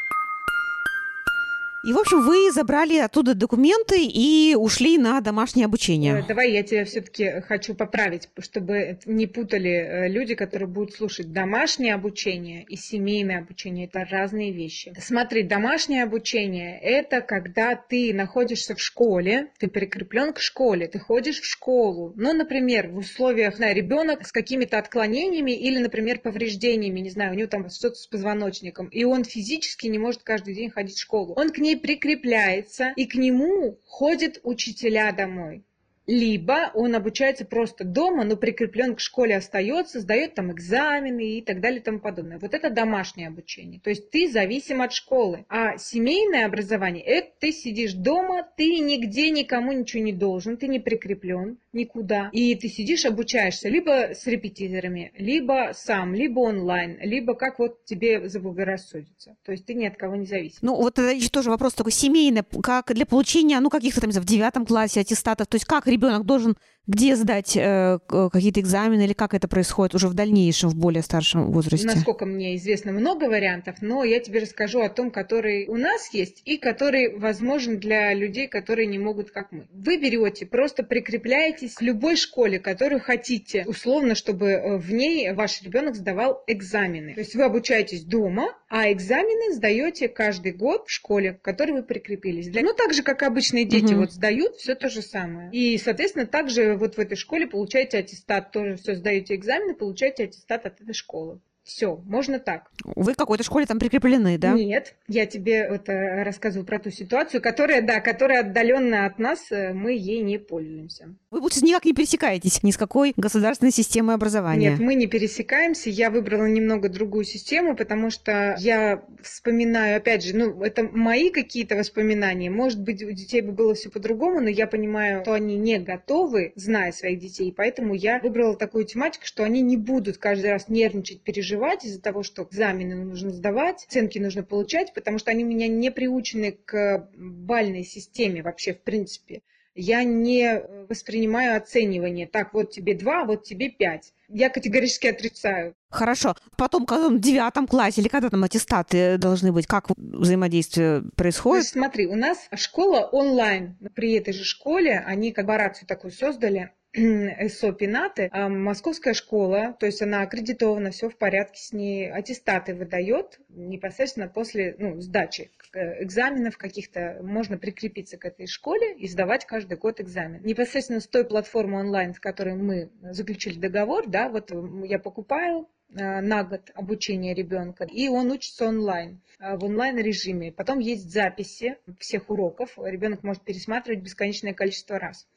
И, 1.83 1.91
в 1.91 1.97
общем, 1.97 2.21
вы 2.21 2.49
забрали 2.49 2.97
оттуда 2.97 3.35
документы 3.35 4.05
и 4.05 4.55
ушли 4.55 4.97
на 4.97 5.19
домашнее 5.19 5.65
обучение. 5.65 6.21
Э, 6.21 6.23
давай 6.25 6.53
я 6.53 6.63
тебя 6.63 6.85
все-таки 6.85 7.41
хочу 7.41 7.75
поправить, 7.75 8.29
чтобы 8.39 8.99
не 9.05 9.27
путали 9.27 9.71
э, 9.71 10.07
люди, 10.07 10.33
которые 10.33 10.69
будут 10.69 10.93
слушать. 10.93 11.33
Домашнее 11.33 11.93
обучение 11.93 12.63
и 12.69 12.77
семейное 12.77 13.39
обучение– 13.39 13.87
это 13.93 14.07
разные 14.09 14.53
вещи. 14.53 14.93
Смотри, 14.97 15.43
домашнее 15.43 16.03
обучение– 16.03 16.79
это 16.81 17.19
когда 17.19 17.75
ты 17.75 18.13
находишься 18.13 18.75
в 18.75 18.79
школе, 18.79 19.49
ты 19.59 19.67
прикреплен 19.67 20.31
к 20.31 20.39
школе, 20.39 20.87
ты 20.87 20.99
ходишь 20.99 21.41
в 21.41 21.45
школу. 21.45 22.13
Ну, 22.15 22.31
например, 22.31 22.91
в 22.91 22.97
условиях, 22.99 23.59
на 23.59 23.73
ребенок 23.73 24.25
с 24.25 24.31
какими-то 24.31 24.77
отклонениями 24.77 25.51
или, 25.51 25.79
например, 25.79 26.19
повреждениями, 26.19 27.01
не 27.01 27.09
знаю, 27.09 27.33
у 27.33 27.35
него 27.35 27.49
там 27.49 27.69
что-то 27.69 27.95
с 27.95 28.07
позвоночником, 28.07 28.87
и 28.87 29.03
он 29.03 29.25
физически 29.25 29.87
не 29.87 29.99
может 29.99 30.23
каждый 30.23 30.55
день 30.55 30.69
ходить 30.69 30.95
в 30.95 31.01
школу. 31.01 31.33
Он 31.33 31.49
к 31.49 31.57
ней 31.57 31.73
прикрепляется, 31.75 32.94
и 32.96 33.06
к 33.06 33.15
нему 33.15 33.80
ходят 33.86 34.39
учителя 34.44 35.12
домой 35.12 35.65
либо 36.05 36.72
он 36.74 36.95
обучается 36.95 37.45
просто 37.45 37.83
дома, 37.83 38.24
но 38.24 38.36
прикреплен 38.36 38.95
к 38.95 39.00
школе 39.00 39.38
остается, 39.38 40.00
сдает 40.00 40.36
там 40.36 40.51
экзамены 40.51 41.38
и 41.38 41.41
так 41.41 41.62
далее 41.62 41.79
и 41.79 41.83
тому 41.83 42.00
подобное. 42.00 42.39
Вот 42.39 42.53
это 42.53 42.69
домашнее 42.69 43.27
обучение. 43.27 43.79
То 43.79 43.89
есть 43.89 44.10
ты 44.10 44.29
зависим 44.29 44.81
от 44.81 44.93
школы. 44.93 45.45
А 45.50 45.77
семейное 45.77 46.45
образование, 46.45 47.03
это 47.03 47.29
ты 47.39 47.51
сидишь 47.51 47.93
дома, 47.93 48.48
ты 48.57 48.79
нигде 48.79 49.29
никому 49.29 49.72
ничего 49.72 50.03
не 50.03 50.13
должен, 50.13 50.57
ты 50.57 50.67
не 50.67 50.79
прикреплен 50.79 51.57
никуда. 51.72 52.29
И 52.31 52.53
ты 52.55 52.67
сидишь, 52.67 53.05
обучаешься 53.05 53.69
либо 53.69 54.13
с 54.13 54.27
репетиторами, 54.27 55.12
либо 55.17 55.72
сам, 55.74 56.13
либо 56.13 56.39
онлайн, 56.39 56.98
либо 57.01 57.33
как 57.33 57.60
вот 57.60 57.86
тебе 57.86 58.29
заблагорассудится. 58.29 59.36
То 59.43 59.51
есть 59.51 59.65
ты 59.65 59.74
ни 59.74 59.86
от 59.86 59.98
кого 59.98 60.15
не 60.15 60.25
зависим. 60.25 60.60
Ну 60.62 60.75
вот 60.75 61.00
это 61.00 61.12
еще 61.12 61.29
тоже 61.29 61.50
вопрос 61.50 61.74
такой 61.74 61.91
семейный, 61.91 62.43
как 62.62 62.93
для 62.93 63.05
получения, 63.05 63.60
ну 63.60 63.69
каких-то 63.69 64.01
там, 64.01 64.12
в 64.12 64.25
девятом 64.25 64.65
классе 64.65 65.00
аттестатов, 65.00 65.48
то 65.48 65.55
есть 65.55 65.65
как 65.65 65.88
ребенок 65.93 66.25
должен 66.25 66.57
где 66.85 67.15
сдать 67.15 67.55
э, 67.55 67.99
какие-то 68.07 68.59
экзамены 68.59 69.05
или 69.05 69.13
как 69.13 69.33
это 69.33 69.47
происходит 69.47 69.95
уже 69.95 70.07
в 70.09 70.13
дальнейшем, 70.13 70.69
в 70.69 70.75
более 70.75 71.01
старшем 71.01 71.51
возрасте? 71.51 71.87
Насколько 71.87 72.25
мне 72.25 72.57
известно, 72.57 72.91
много 72.91 73.25
вариантов, 73.25 73.77
но 73.81 74.03
я 74.03 74.19
тебе 74.19 74.39
расскажу 74.39 74.81
о 74.81 74.89
том, 74.89 75.09
который 75.09 75.67
у 75.67 75.77
нас 75.77 76.13
есть 76.13 76.41
и 76.43 76.57
который 76.57 77.17
возможен 77.17 77.79
для 77.79 78.13
людей, 78.13 78.47
которые 78.47 78.87
не 78.87 78.99
могут, 78.99 79.31
как 79.31 79.51
мы. 79.51 79.67
Вы 79.71 79.97
берете, 79.97 80.45
просто 80.45 80.83
прикрепляетесь 80.83 81.75
к 81.75 81.81
любой 81.81 82.17
школе, 82.17 82.59
которую 82.59 82.99
хотите, 82.99 83.63
условно, 83.65 84.13
чтобы 84.15 84.49
э, 84.49 84.77
в 84.77 84.91
ней 84.91 85.31
ваш 85.31 85.61
ребенок 85.61 85.95
сдавал 85.95 86.43
экзамены. 86.47 87.13
То 87.13 87.21
есть 87.21 87.35
вы 87.35 87.43
обучаетесь 87.43 88.03
дома, 88.03 88.49
а 88.69 88.91
экзамены 88.91 89.53
сдаете 89.53 90.09
каждый 90.09 90.51
год 90.51 90.87
в 90.87 90.91
школе, 90.91 91.33
в 91.33 91.41
которой 91.41 91.71
вы 91.71 91.83
прикрепились. 91.83 92.49
Для... 92.49 92.61
Ну, 92.61 92.73
так 92.73 92.93
же, 92.93 93.03
как 93.03 93.23
обычные 93.23 93.65
дети 93.65 93.93
угу. 93.93 94.01
вот 94.01 94.11
сдают, 94.11 94.55
все 94.55 94.75
то 94.75 94.89
же 94.89 95.01
самое. 95.01 95.49
И, 95.51 95.77
соответственно, 95.77 96.25
также 96.25 96.73
вот 96.75 96.96
в 96.96 97.00
этой 97.00 97.15
школе 97.15 97.48
получаете 97.48 98.00
аттестат, 98.00 98.51
тоже 98.51 98.75
все 98.75 98.96
сдаете 98.96 99.36
экзамены, 99.36 99.75
получаете 99.75 100.25
аттестат 100.25 100.65
от 100.65 100.82
этой 100.82 100.94
школы. 100.94 101.42
Все, 101.63 101.96
можно 102.05 102.39
так. 102.39 102.70
Вы 102.84 103.13
в 103.13 103.15
какой-то 103.15 103.43
школе 103.43 103.65
там 103.65 103.79
прикреплены, 103.79 104.38
да? 104.38 104.51
Нет, 104.51 104.96
я 105.08 105.25
тебе 105.25 105.60
это 105.60 106.24
рассказываю 106.25 106.65
про 106.65 106.77
ту 106.77 106.89
ситуацию, 106.91 107.41
которая, 107.41 107.82
да, 107.82 108.01
которая 108.01 108.41
отдаленно 108.41 109.05
от 109.05 109.17
нас, 109.17 109.50
э, 109.50 109.72
мы 109.74 109.93
ей 109.93 110.22
не 110.22 110.38
пользуемся. 110.38 111.15
Вы 111.32 111.39
лучше 111.39 111.63
никак 111.63 111.86
не 111.86 111.93
пересекаетесь 111.93 112.63
ни 112.63 112.72
с 112.72 112.77
какой 112.77 113.13
государственной 113.15 113.72
системой 113.72 114.15
образования. 114.15 114.72
Нет, 114.72 114.79
мы 114.79 114.96
не 114.96 115.08
пересекаемся. 115.08 115.89
Я 115.89 116.10
выбрала 116.10 116.46
немного 116.46 116.89
другую 116.89 117.24
систему, 117.24 117.77
потому 117.77 118.10
что 118.10 118.55
я 118.60 119.01
вспоминаю, 119.22 119.98
опять 119.98 120.25
же, 120.25 120.36
ну, 120.36 120.62
это 120.62 120.84
мои 120.84 121.29
какие-то 121.29 121.77
воспоминания. 121.77 122.50
Может 122.50 122.82
быть, 122.82 123.01
у 123.03 123.12
детей 123.12 123.39
бы 123.39 123.53
было 123.53 123.74
все 123.74 123.89
по-другому, 123.89 124.41
но 124.41 124.50
я 124.50 124.67
понимаю, 124.67 125.22
что 125.22 125.34
они 125.34 125.55
не 125.55 125.79
готовы, 125.79 126.51
зная 126.55 126.91
своих 126.91 127.20
детей, 127.20 127.53
поэтому 127.55 127.93
я 127.93 128.20
выбрала 128.20 128.58
такую 128.58 128.84
тематику, 128.84 129.25
что 129.25 129.46
они 129.46 129.62
не 129.62 129.77
будут 129.77 130.17
каждый 130.17 130.51
раз 130.51 130.67
нервничать, 130.67 131.22
переживать 131.22 131.52
переживать 131.53 131.86
из-за 131.86 132.01
того, 132.01 132.24
что 132.24 132.43
экзамены 132.43 132.95
нужно 132.95 133.29
сдавать, 133.31 133.86
оценки 133.88 134.17
нужно 134.19 134.43
получать, 134.43 134.93
потому 134.93 135.19
что 135.19 135.31
они 135.31 135.43
у 135.43 135.48
меня 135.48 135.67
не 135.67 135.91
приучены 135.91 136.51
к 136.51 137.10
бальной 137.15 137.83
системе 137.83 138.41
вообще 138.41 138.74
в 138.74 138.81
принципе. 138.81 139.41
Я 139.75 140.03
не 140.03 140.62
воспринимаю 140.88 141.57
оценивание. 141.57 142.27
Так, 142.27 142.53
вот 142.53 142.69
тебе 142.69 142.93
два, 142.93 143.25
вот 143.25 143.43
тебе 143.43 143.69
пять. 143.69 144.13
Я 144.29 144.50
категорически 144.50 145.07
отрицаю. 145.07 145.74
Хорошо. 145.89 146.36
Потом, 146.57 146.86
когда 146.86 147.10
в 147.10 147.19
девятом 147.19 147.65
классе 147.65 148.01
или 148.01 148.07
когда 148.07 148.29
там 148.29 148.43
аттестаты 148.43 149.17
должны 149.17 149.51
быть, 149.51 149.65
как 149.65 149.88
взаимодействие 149.98 151.03
происходит? 151.15 151.63
Есть, 151.63 151.74
смотри, 151.74 152.05
у 152.05 152.15
нас 152.15 152.38
школа 152.55 153.10
онлайн. 153.12 153.75
При 153.95 154.13
этой 154.13 154.33
же 154.33 154.43
школе 154.43 155.03
они 155.07 155.31
корпорацию 155.31 155.88
такую 155.88 156.12
создали, 156.12 156.72
СО 156.93 157.71
Пинаты, 157.71 158.29
а 158.31 158.50
московская 158.50 159.15
школа, 159.15 159.75
то 159.79 159.88
есть 159.88 160.01
она 160.03 160.21
аккредитована, 160.21 160.91
все 160.91 161.09
в 161.09 161.17
порядке 161.17 161.59
с 161.59 161.73
ней, 161.73 162.12
аттестаты 162.12 162.75
выдает 162.75 163.39
непосредственно 163.50 164.27
после 164.27 164.75
ну, 164.77 165.01
сдачи 165.01 165.50
экзаменов 165.73 166.57
каких-то, 166.57 167.19
можно 167.23 167.57
прикрепиться 167.57 168.17
к 168.17 168.25
этой 168.25 168.45
школе 168.45 168.95
и 168.95 169.07
сдавать 169.07 169.45
каждый 169.45 169.77
год 169.77 170.00
экзамен. 170.01 170.41
Непосредственно 170.43 171.00
с 171.00 171.07
той 171.07 171.25
платформы 171.25 171.79
онлайн, 171.79 172.13
с 172.13 172.19
которой 172.19 172.55
мы 172.55 172.91
заключили 173.01 173.57
договор, 173.57 174.07
да, 174.07 174.29
вот 174.29 174.51
я 174.83 175.00
покупаю 175.00 175.67
э, 175.89 176.21
на 176.21 176.43
год 176.43 176.69
обучения 176.75 177.33
ребенка, 177.33 177.85
и 177.85 178.07
он 178.07 178.29
учится 178.29 178.67
онлайн, 178.67 179.19
э, 179.39 179.57
в 179.57 179.65
онлайн 179.65 179.97
режиме. 179.97 180.51
Потом 180.51 180.77
есть 180.77 181.12
записи 181.12 181.77
всех 181.97 182.29
уроков, 182.29 182.77
ребенок 182.77 183.23
может 183.23 183.41
пересматривать 183.41 184.03
бесконечное 184.03 184.53
количество 184.53 185.00
раз. 185.00 185.27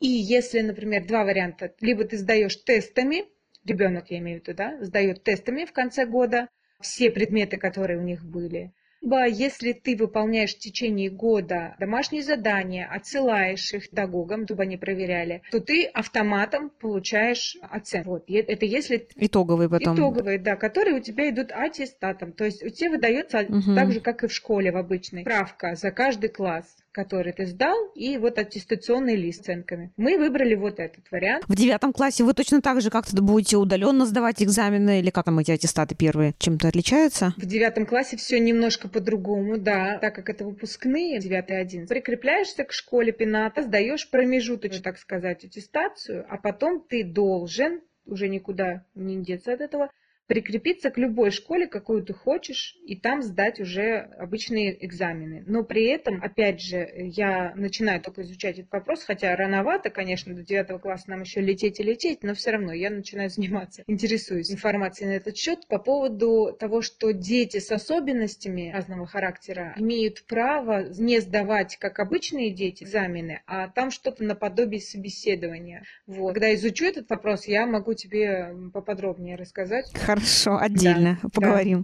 И 0.00 0.08
если, 0.08 0.60
например, 0.60 1.06
два 1.06 1.24
варианта, 1.24 1.72
либо 1.80 2.04
ты 2.04 2.18
сдаешь 2.18 2.56
тестами, 2.56 3.24
ребенок, 3.64 4.10
я 4.10 4.18
имею 4.18 4.40
в 4.40 4.46
виду, 4.46 4.56
да, 4.56 4.78
сдает 4.84 5.22
тестами 5.22 5.64
в 5.64 5.72
конце 5.72 6.06
года 6.06 6.48
все 6.80 7.10
предметы, 7.10 7.56
которые 7.56 7.98
у 7.98 8.02
них 8.02 8.24
были, 8.24 8.72
либо 9.04 9.26
если 9.26 9.72
ты 9.72 9.96
выполняешь 9.96 10.54
в 10.54 10.58
течение 10.58 11.10
года 11.10 11.76
домашние 11.78 12.22
задания, 12.22 12.88
отсылаешь 12.90 13.72
их 13.74 13.90
педагогам, 13.90 14.44
чтобы 14.44 14.62
они 14.62 14.78
проверяли, 14.78 15.42
то 15.50 15.60
ты 15.60 15.84
автоматом 15.84 16.70
получаешь 16.70 17.56
оценку. 17.70 18.10
Вот. 18.10 18.24
Это 18.28 18.64
если... 18.64 19.06
Итоговые 19.16 19.68
потом. 19.68 19.94
Итоговые, 19.96 20.38
да, 20.38 20.56
которые 20.56 20.96
у 20.96 21.00
тебя 21.00 21.28
идут 21.28 21.52
аттестатом. 21.52 22.32
То 22.32 22.44
есть 22.44 22.62
у 22.64 22.70
тебя 22.70 22.90
выдается 22.90 23.40
угу. 23.40 23.74
так 23.74 23.92
же, 23.92 24.00
как 24.00 24.24
и 24.24 24.26
в 24.26 24.32
школе 24.32 24.72
в 24.72 24.76
обычной. 24.76 25.22
Справка 25.22 25.74
за 25.74 25.90
каждый 25.90 26.30
класс 26.30 26.76
который 26.94 27.32
ты 27.32 27.46
сдал, 27.46 27.76
и 27.94 28.16
вот 28.18 28.38
аттестационный 28.38 29.16
лист 29.16 29.44
с 29.44 29.48
оценками. 29.54 29.92
Мы 29.96 30.18
выбрали 30.18 30.54
вот 30.54 30.78
этот 30.78 31.10
вариант. 31.10 31.44
В 31.46 31.54
девятом 31.54 31.92
классе 31.92 32.24
вы 32.24 32.34
точно 32.34 32.62
так 32.62 32.80
же 32.80 32.90
как-то 32.90 33.20
будете 33.20 33.56
удаленно 33.56 34.06
сдавать 34.06 34.42
экзамены, 34.42 35.00
или 35.00 35.10
как 35.10 35.24
там 35.24 35.38
эти 35.38 35.50
аттестаты 35.50 35.94
первые 35.94 36.34
чем-то 36.38 36.68
отличаются? 36.68 37.34
В 37.36 37.46
девятом 37.46 37.86
классе 37.86 38.16
все 38.16 38.38
немножко 38.38 38.88
по-другому, 38.88 39.58
да, 39.58 39.98
так 39.98 40.14
как 40.14 40.28
это 40.30 40.44
выпускные, 40.44 41.18
9-11. 41.18 41.88
Прикрепляешься 41.88 42.64
к 42.64 42.72
школе 42.72 43.12
пената, 43.12 43.62
сдаешь 43.62 44.08
промежуточную, 44.10 44.82
так 44.82 44.98
сказать, 44.98 45.44
аттестацию, 45.44 46.24
а 46.28 46.36
потом 46.36 46.80
ты 46.80 47.04
должен, 47.04 47.80
уже 48.06 48.28
никуда 48.28 48.84
не 48.94 49.22
деться 49.22 49.52
от 49.52 49.60
этого, 49.60 49.90
прикрепиться 50.26 50.90
к 50.90 50.98
любой 50.98 51.30
школе, 51.30 51.66
какую 51.66 52.02
ты 52.04 52.14
хочешь, 52.14 52.76
и 52.84 52.96
там 52.96 53.22
сдать 53.22 53.60
уже 53.60 53.98
обычные 54.18 54.84
экзамены. 54.84 55.44
Но 55.46 55.64
при 55.64 55.86
этом, 55.86 56.22
опять 56.22 56.60
же, 56.60 56.88
я 56.94 57.52
начинаю 57.56 58.00
только 58.00 58.22
изучать 58.22 58.58
этот 58.58 58.72
вопрос, 58.72 59.04
хотя 59.04 59.34
рановато, 59.36 59.90
конечно, 59.90 60.34
до 60.34 60.42
9 60.42 60.80
класса 60.80 61.10
нам 61.10 61.22
еще 61.22 61.40
лететь 61.40 61.80
и 61.80 61.82
лететь, 61.82 62.22
но 62.22 62.34
все 62.34 62.52
равно 62.52 62.72
я 62.72 62.90
начинаю 62.90 63.28
заниматься, 63.28 63.82
интересуюсь 63.86 64.50
информацией 64.50 65.08
на 65.08 65.14
этот 65.14 65.36
счет 65.36 65.66
по 65.68 65.78
поводу 65.78 66.56
того, 66.58 66.80
что 66.82 67.12
дети 67.12 67.58
с 67.58 67.70
особенностями 67.70 68.72
разного 68.72 69.06
характера 69.06 69.74
имеют 69.76 70.24
право 70.26 70.88
не 70.88 71.20
сдавать, 71.20 71.76
как 71.76 71.98
обычные 71.98 72.50
дети, 72.50 72.84
экзамены, 72.84 73.42
а 73.46 73.68
там 73.68 73.90
что-то 73.90 74.24
наподобие 74.24 74.80
собеседования. 74.80 75.84
Вот. 76.06 76.34
Когда 76.34 76.54
изучу 76.54 76.86
этот 76.86 77.08
вопрос, 77.10 77.46
я 77.46 77.66
могу 77.66 77.94
тебе 77.94 78.54
поподробнее 78.72 79.36
рассказать. 79.36 79.92
Хорошо, 80.14 80.56
отдельно 80.58 81.18
да, 81.22 81.28
поговорим. 81.28 81.82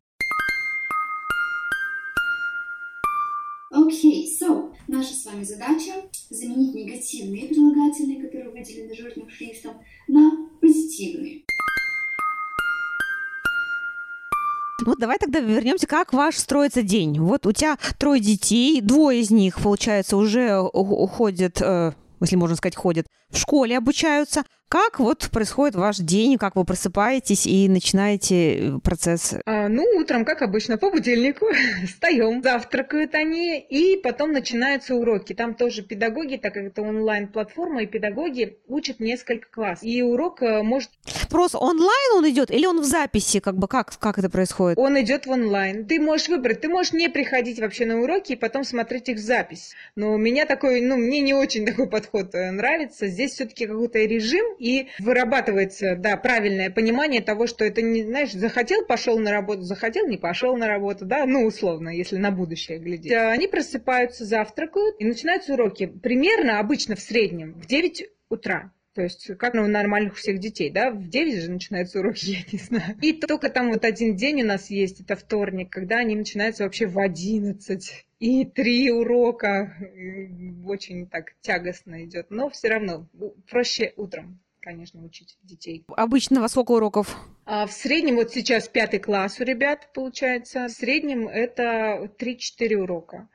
Окей, 3.72 4.28
okay, 4.28 4.49
so, 4.49 4.72
наша 4.87 5.14
с 5.14 5.26
вами 5.26 5.42
задача 5.42 5.94
заменить 6.30 6.75
негативные 6.75 7.49
прилагательные, 7.49 8.22
которые 8.22 8.50
выделены 8.50 8.94
жирным 8.94 9.28
шрифтом, 9.28 9.82
на 10.06 10.30
позитивные. 10.60 11.42
Ну, 14.87 14.94
давай 14.96 15.18
тогда 15.18 15.40
вернемся, 15.40 15.88
как 15.88 16.12
ваш 16.12 16.37
строится 16.37 16.82
день. 16.82 17.18
Вот 17.18 17.46
у 17.46 17.52
тебя 17.52 17.78
трое 17.99 18.20
детей, 18.20 18.80
двое 18.80 19.20
из 19.20 19.30
них, 19.30 19.60
получается, 19.60 20.16
уже 20.16 20.60
уходят, 20.60 21.60
э, 21.60 21.92
если 22.20 22.37
можно 22.37 22.56
сказать, 22.56 22.76
ходят 22.76 23.06
в 23.28 23.37
школе, 23.37 23.76
обучаются, 23.76 24.44
как 24.70 25.00
вот 25.00 25.30
происходит 25.32 25.74
ваш 25.74 25.96
день, 25.96 26.38
как 26.38 26.54
вы 26.54 26.64
просыпаетесь 26.64 27.44
и 27.44 27.68
начинаете 27.68 28.54
э, 28.54 28.78
процесс? 28.78 29.34
А, 29.44 29.68
ну, 29.68 29.82
утром, 29.98 30.24
как 30.24 30.42
обычно, 30.42 30.78
по 30.78 30.92
будильнику 30.92 31.46
встаем, 31.84 32.40
завтракают 32.40 33.16
они, 33.16 33.58
и 33.58 33.96
потом 33.96 34.30
начинаются 34.30 34.94
уроки. 34.94 35.32
Там 35.32 35.54
тоже 35.54 35.82
педагоги, 35.82 36.36
так 36.36 36.54
как 36.54 36.62
это 36.62 36.82
онлайн-платформа, 36.82 37.82
и 37.82 37.86
педагоги 37.86 38.58
учат 38.68 39.00
несколько 39.00 39.50
классов. 39.50 39.82
И 39.82 40.02
урок 40.02 40.40
э, 40.40 40.62
может... 40.62 40.90
Просто 41.28 41.58
онлайн 41.58 42.12
он 42.14 42.30
идет 42.30 42.52
или 42.52 42.64
он 42.64 42.80
в 42.80 42.84
записи? 42.84 43.40
Как 43.40 43.56
бы 43.56 43.66
как, 43.66 43.98
как 43.98 44.18
это 44.18 44.30
происходит? 44.30 44.78
Он 44.78 45.00
идет 45.00 45.26
в 45.26 45.30
онлайн. 45.32 45.84
Ты 45.84 46.00
можешь 46.00 46.28
выбрать, 46.28 46.60
ты 46.60 46.68
можешь 46.68 46.92
не 46.92 47.08
приходить 47.08 47.58
вообще 47.58 47.86
на 47.86 48.00
уроки 48.00 48.34
и 48.34 48.36
потом 48.36 48.62
смотреть 48.62 49.08
их 49.08 49.16
в 49.16 49.20
запись. 49.20 49.72
Но 49.96 50.12
у 50.12 50.16
меня 50.16 50.46
такой, 50.46 50.80
ну, 50.80 50.96
мне 50.96 51.22
не 51.22 51.34
очень 51.34 51.66
такой 51.66 51.88
подход 51.88 52.36
э, 52.36 52.52
нравится. 52.52 53.08
Здесь 53.08 53.32
все-таки 53.32 53.66
какой-то 53.66 53.98
режим, 53.98 54.60
и 54.61 54.88
вырабатывается, 54.99 55.97
да, 55.97 56.17
правильное 56.19 56.71
понимание 56.71 57.23
того, 57.23 57.47
что 57.47 57.64
это 57.64 57.81
не, 57.81 58.05
знаешь, 58.05 58.33
захотел, 58.33 58.85
пошел 58.85 59.19
на 59.19 59.33
работу, 59.33 59.62
захотел, 59.62 60.07
не 60.07 60.19
пошел 60.19 60.55
на 60.57 60.69
работу, 60.69 61.07
да, 61.07 61.25
ну, 61.25 61.47
условно, 61.47 61.88
если 61.88 62.19
на 62.19 62.31
будущее 62.31 62.79
глядеть. 62.79 63.11
Э, 63.11 63.31
они 63.31 63.49
просыпаются, 63.49 64.26
завтракают, 64.26 64.97
и 64.99 65.05
начинаются 65.05 65.55
уроки. 65.55 65.87
Примерно, 65.87 66.61
обычно 66.61 66.95
в 66.95 67.00
среднем, 67.00 67.55
в 67.55 67.67
9 67.67 68.11
утра. 68.29 68.71
То 68.95 69.02
есть, 69.02 69.31
как 69.38 69.55
ну, 69.55 69.62
у 69.62 69.67
нормальных 69.67 70.17
всех 70.17 70.40
детей, 70.40 70.69
да, 70.69 70.90
в 70.90 71.09
9 71.09 71.43
же 71.43 71.50
начинаются 71.50 72.00
уроки, 72.00 72.25
я 72.26 72.38
не 72.52 72.59
знаю. 72.59 72.99
И 73.00 73.14
только 73.14 73.49
там 73.49 73.71
вот 73.71 73.85
один 73.87 74.14
день 74.14 74.43
у 74.43 74.47
нас 74.47 74.69
есть, 74.69 75.00
это 75.00 75.17
вторник, 75.17 75.71
когда 75.71 75.99
они 75.99 76.17
начинаются 76.17 76.64
вообще 76.64 76.87
в 76.87 76.99
11 76.99 78.07
и 78.19 78.45
три 78.45 78.90
урока. 78.90 79.75
Очень 80.67 81.07
так 81.07 81.33
тягостно 81.40 82.05
идет. 82.05 82.26
Но 82.31 82.50
все 82.50 82.69
равно 82.69 83.09
проще 83.49 83.95
утром 83.97 84.38
конечно, 84.61 85.02
учить 85.05 85.37
детей. 85.43 85.85
Обычно 85.97 86.40
во 86.40 86.49
сколько 86.49 86.73
уроков? 86.73 87.17
А 87.47 87.67
в 87.67 87.73
среднем, 87.73 88.17
вот 88.17 88.33
сейчас 88.33 88.69
пятый 88.69 89.00
класс 89.00 89.40
у 89.40 89.45
ребят 89.45 89.88
получается, 89.93 90.67
в 90.67 90.71
среднем 90.71 91.29
это 91.29 92.11
3-4 92.19 92.75
урока 92.76 93.29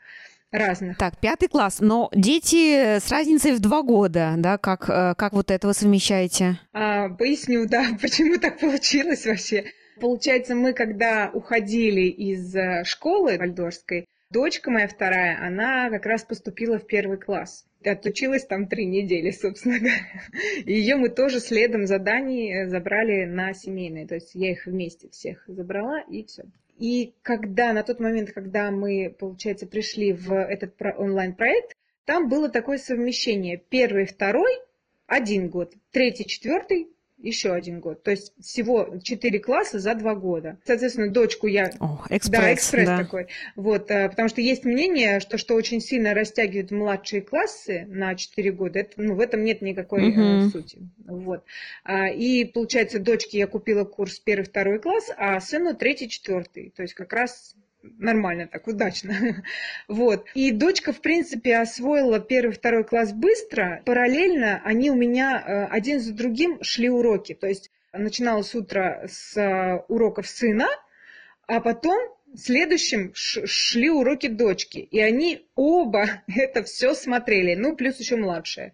разных. 0.52 0.98
Так, 0.98 1.20
пятый 1.20 1.48
класс, 1.48 1.80
но 1.80 2.10
дети 2.14 3.00
с 3.00 3.12
разницей 3.12 3.52
в 3.54 3.60
два 3.60 3.82
года, 3.82 4.36
да, 4.38 4.58
как, 4.58 4.90
э, 4.90 5.16
как 5.18 5.34
вот 5.34 5.52
этого 5.52 5.74
совмещаете? 5.74 6.60
А, 6.74 7.10
поясню, 7.10 7.68
да, 7.68 7.86
почему 8.02 8.38
так 8.38 8.60
получилось 8.60 9.26
вообще. 9.26 9.66
Получается, 10.00 10.56
мы 10.56 10.74
когда 10.74 11.30
уходили 11.34 12.08
из 12.08 12.56
э, 12.56 12.84
школы 12.86 13.38
вальдорской, 13.38 14.06
дочка 14.30 14.72
моя 14.72 14.88
вторая, 14.88 15.40
она 15.42 15.90
как 15.90 16.06
раз 16.06 16.24
поступила 16.24 16.80
в 16.80 16.86
первый 16.86 17.18
класс 17.18 17.66
отучилась 17.88 18.46
там 18.46 18.68
три 18.68 18.86
недели, 18.86 19.32
собственно 19.42 19.80
говоря. 19.80 19.96
Ее 20.66 20.96
мы 20.96 21.10
тоже 21.10 21.40
следом 21.40 21.86
заданий 21.88 22.54
э, 22.54 22.68
забрали 22.68 23.26
на 23.26 23.54
семейные. 23.54 24.08
То 24.08 24.16
есть 24.16 24.36
я 24.36 24.52
их 24.52 24.66
вместе 24.66 25.10
всех 25.10 25.44
забрала, 25.48 26.02
и 26.02 26.24
все. 26.24 26.44
И 26.78 27.14
когда, 27.22 27.72
на 27.74 27.84
тот 27.84 28.00
момент, 28.00 28.32
когда 28.32 28.70
мы, 28.70 29.16
получается, 29.18 29.66
пришли 29.66 30.12
в 30.14 30.34
этот 30.34 30.74
онлайн-проект, 30.80 31.76
там 32.06 32.28
было 32.28 32.50
такое 32.50 32.78
совмещение. 32.78 33.62
Первый, 33.70 34.06
второй, 34.06 34.52
один 35.08 35.50
год. 35.50 35.74
Третий, 35.92 36.26
четвертый, 36.26 36.90
еще 37.18 37.54
один 37.54 37.80
год. 37.80 38.04
То 38.04 38.12
есть 38.12 38.34
всего 38.40 38.98
четыре 39.02 39.40
класса 39.40 39.80
за 39.80 39.96
два 39.96 40.16
года. 40.16 40.58
Соответственно, 40.66 41.10
дочку 41.10 41.48
я... 41.48 41.72
О, 41.80 42.04
экспресс, 42.10 42.42
да, 42.42 42.54
экспресс 42.54 42.88
да. 42.88 42.98
такой. 42.98 43.28
Вот, 43.56 43.90
э, 43.90 44.10
потому 44.10 44.30
что 44.30 44.42
есть 44.42 44.66
мнение, 44.66 45.20
что, 45.20 45.38
что 45.38 45.56
очень 45.56 45.82
сильно 45.82 46.14
растягивают 46.14 46.72
младшие 46.72 47.22
классы 47.22 47.86
на 47.88 48.16
четыре 48.16 48.52
года. 48.52 48.80
Это, 48.80 49.02
ну, 49.02 49.16
в 49.16 49.20
этом 49.20 49.44
нет 49.44 49.62
никакой 49.62 50.10
угу. 50.10 50.50
сути. 50.50 50.80
Вот. 51.06 51.44
А, 51.84 52.10
и, 52.10 52.46
получается, 52.46 53.00
дочке 53.00 53.40
я 53.40 53.48
купила 53.48 53.84
курс 53.84 54.20
первый-второй 54.20 54.80
класс, 54.80 55.10
а 55.18 55.40
сыну 55.40 55.76
третий-четвертый. 55.76 56.72
То 56.76 56.82
есть 56.82 56.94
как 56.94 57.14
раз 57.14 57.56
нормально 57.98 58.48
так, 58.48 58.68
удачно. 58.68 59.44
вот. 59.88 60.26
И 60.34 60.52
дочка, 60.52 60.94
в 60.94 61.02
принципе, 61.02 61.58
освоила 61.58 62.20
первый, 62.20 62.54
второй 62.54 62.84
класс 62.84 63.14
быстро. 63.14 63.82
Параллельно 63.86 64.62
они 64.64 64.92
у 64.92 64.96
меня 64.96 65.44
э, 65.46 65.66
один 65.66 66.00
за 66.00 66.14
другим 66.14 66.60
шли 66.62 66.90
уроки. 66.90 67.34
То 67.34 67.48
есть 67.48 67.72
начиналось 67.94 68.54
утро 68.56 69.08
с 69.10 69.38
э, 69.38 69.84
уроков 69.88 70.28
сына, 70.28 70.68
а 71.48 71.60
потом 71.62 71.98
следующим 72.36 73.12
шли 73.14 73.90
уроки 73.90 74.28
дочки. 74.28 74.80
И 74.80 75.00
они 75.00 75.48
оба 75.56 76.06
это 76.28 76.64
все 76.64 76.94
смотрели. 76.94 77.56
Ну, 77.56 77.76
плюс 77.76 78.00
еще 78.00 78.16
младшая. 78.16 78.74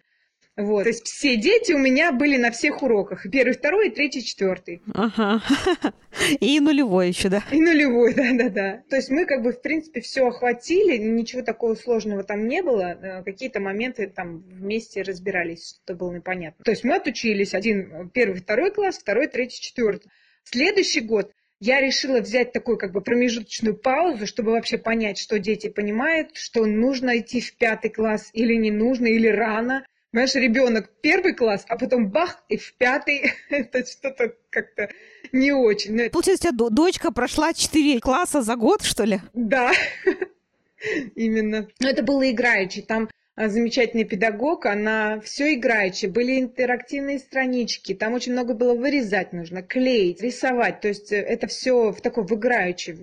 Вот. 0.56 0.82
То 0.82 0.90
есть 0.90 1.06
все 1.06 1.36
дети 1.36 1.72
у 1.72 1.78
меня 1.78 2.12
были 2.12 2.36
на 2.36 2.50
всех 2.50 2.82
уроках. 2.82 3.26
Первый, 3.30 3.54
второй, 3.54 3.90
третий, 3.90 4.22
четвертый. 4.22 4.82
Ага. 4.92 5.42
И 6.40 6.60
нулевой 6.60 7.08
еще, 7.08 7.30
да? 7.30 7.42
И 7.50 7.58
нулевой, 7.58 8.12
да-да-да. 8.14 8.82
То 8.90 8.96
есть 8.96 9.08
мы 9.08 9.24
как 9.24 9.42
бы, 9.42 9.52
в 9.52 9.62
принципе, 9.62 10.02
все 10.02 10.26
охватили, 10.26 10.98
ничего 10.98 11.40
такого 11.40 11.74
сложного 11.74 12.22
там 12.22 12.48
не 12.48 12.62
было. 12.62 12.98
Э, 13.00 13.22
какие-то 13.24 13.60
моменты 13.60 14.08
там 14.08 14.40
вместе 14.40 15.00
разбирались, 15.00 15.80
что 15.82 15.94
было 15.94 16.12
непонятно. 16.12 16.62
То 16.64 16.70
есть 16.70 16.84
мы 16.84 16.96
отучились 16.96 17.54
один, 17.54 18.10
первый, 18.10 18.40
второй 18.40 18.72
класс, 18.72 18.98
второй, 18.98 19.28
третий, 19.28 19.60
четвертый. 19.60 20.10
Следующий 20.44 21.00
год 21.00 21.32
я 21.60 21.80
решила 21.80 22.20
взять 22.20 22.52
такую 22.52 22.76
как 22.76 22.92
бы 22.92 23.00
промежуточную 23.00 23.76
паузу, 23.76 24.26
чтобы 24.26 24.50
вообще 24.50 24.76
понять, 24.76 25.16
что 25.16 25.38
дети 25.38 25.68
понимают, 25.68 26.36
что 26.36 26.66
нужно 26.66 27.20
идти 27.20 27.40
в 27.40 27.56
пятый 27.56 27.88
класс 27.88 28.30
или 28.32 28.54
не 28.54 28.70
нужно, 28.70 29.06
или 29.06 29.28
рано. 29.28 29.86
Понимаешь, 30.12 30.34
ребенок 30.34 30.90
первый 31.00 31.32
класс, 31.32 31.64
а 31.68 31.78
потом 31.78 32.10
бах, 32.10 32.44
и 32.50 32.58
в 32.58 32.74
пятый. 32.74 33.32
Это 33.48 33.86
что-то 33.86 34.34
как-то 34.50 34.90
не 35.32 35.52
очень. 35.52 35.96
Но... 35.96 36.10
Получается, 36.10 36.48
у 36.48 36.52
тебя 36.52 36.68
дочка 36.68 37.12
прошла 37.12 37.54
четыре 37.54 37.98
класса 37.98 38.42
за 38.42 38.56
год, 38.56 38.82
что 38.82 39.04
ли? 39.04 39.20
Да, 39.32 39.72
именно. 41.14 41.66
Но 41.80 41.88
это 41.88 42.02
было 42.02 42.30
играючи. 42.30 42.82
Там 42.82 43.08
а, 43.34 43.48
замечательный 43.48 44.04
педагог, 44.04 44.66
она 44.66 45.18
все 45.20 45.54
играючи. 45.54 46.04
Были 46.04 46.40
интерактивные 46.40 47.18
странички, 47.18 47.94
там 47.94 48.12
очень 48.12 48.32
много 48.32 48.52
было 48.52 48.74
вырезать 48.74 49.32
нужно, 49.32 49.62
клеить, 49.62 50.20
рисовать. 50.20 50.82
То 50.82 50.88
есть 50.88 51.10
э, 51.10 51.16
это 51.16 51.46
все 51.46 51.90
в 51.90 52.02
такой 52.02 52.24
в 52.24 52.34
играючи 52.34 52.94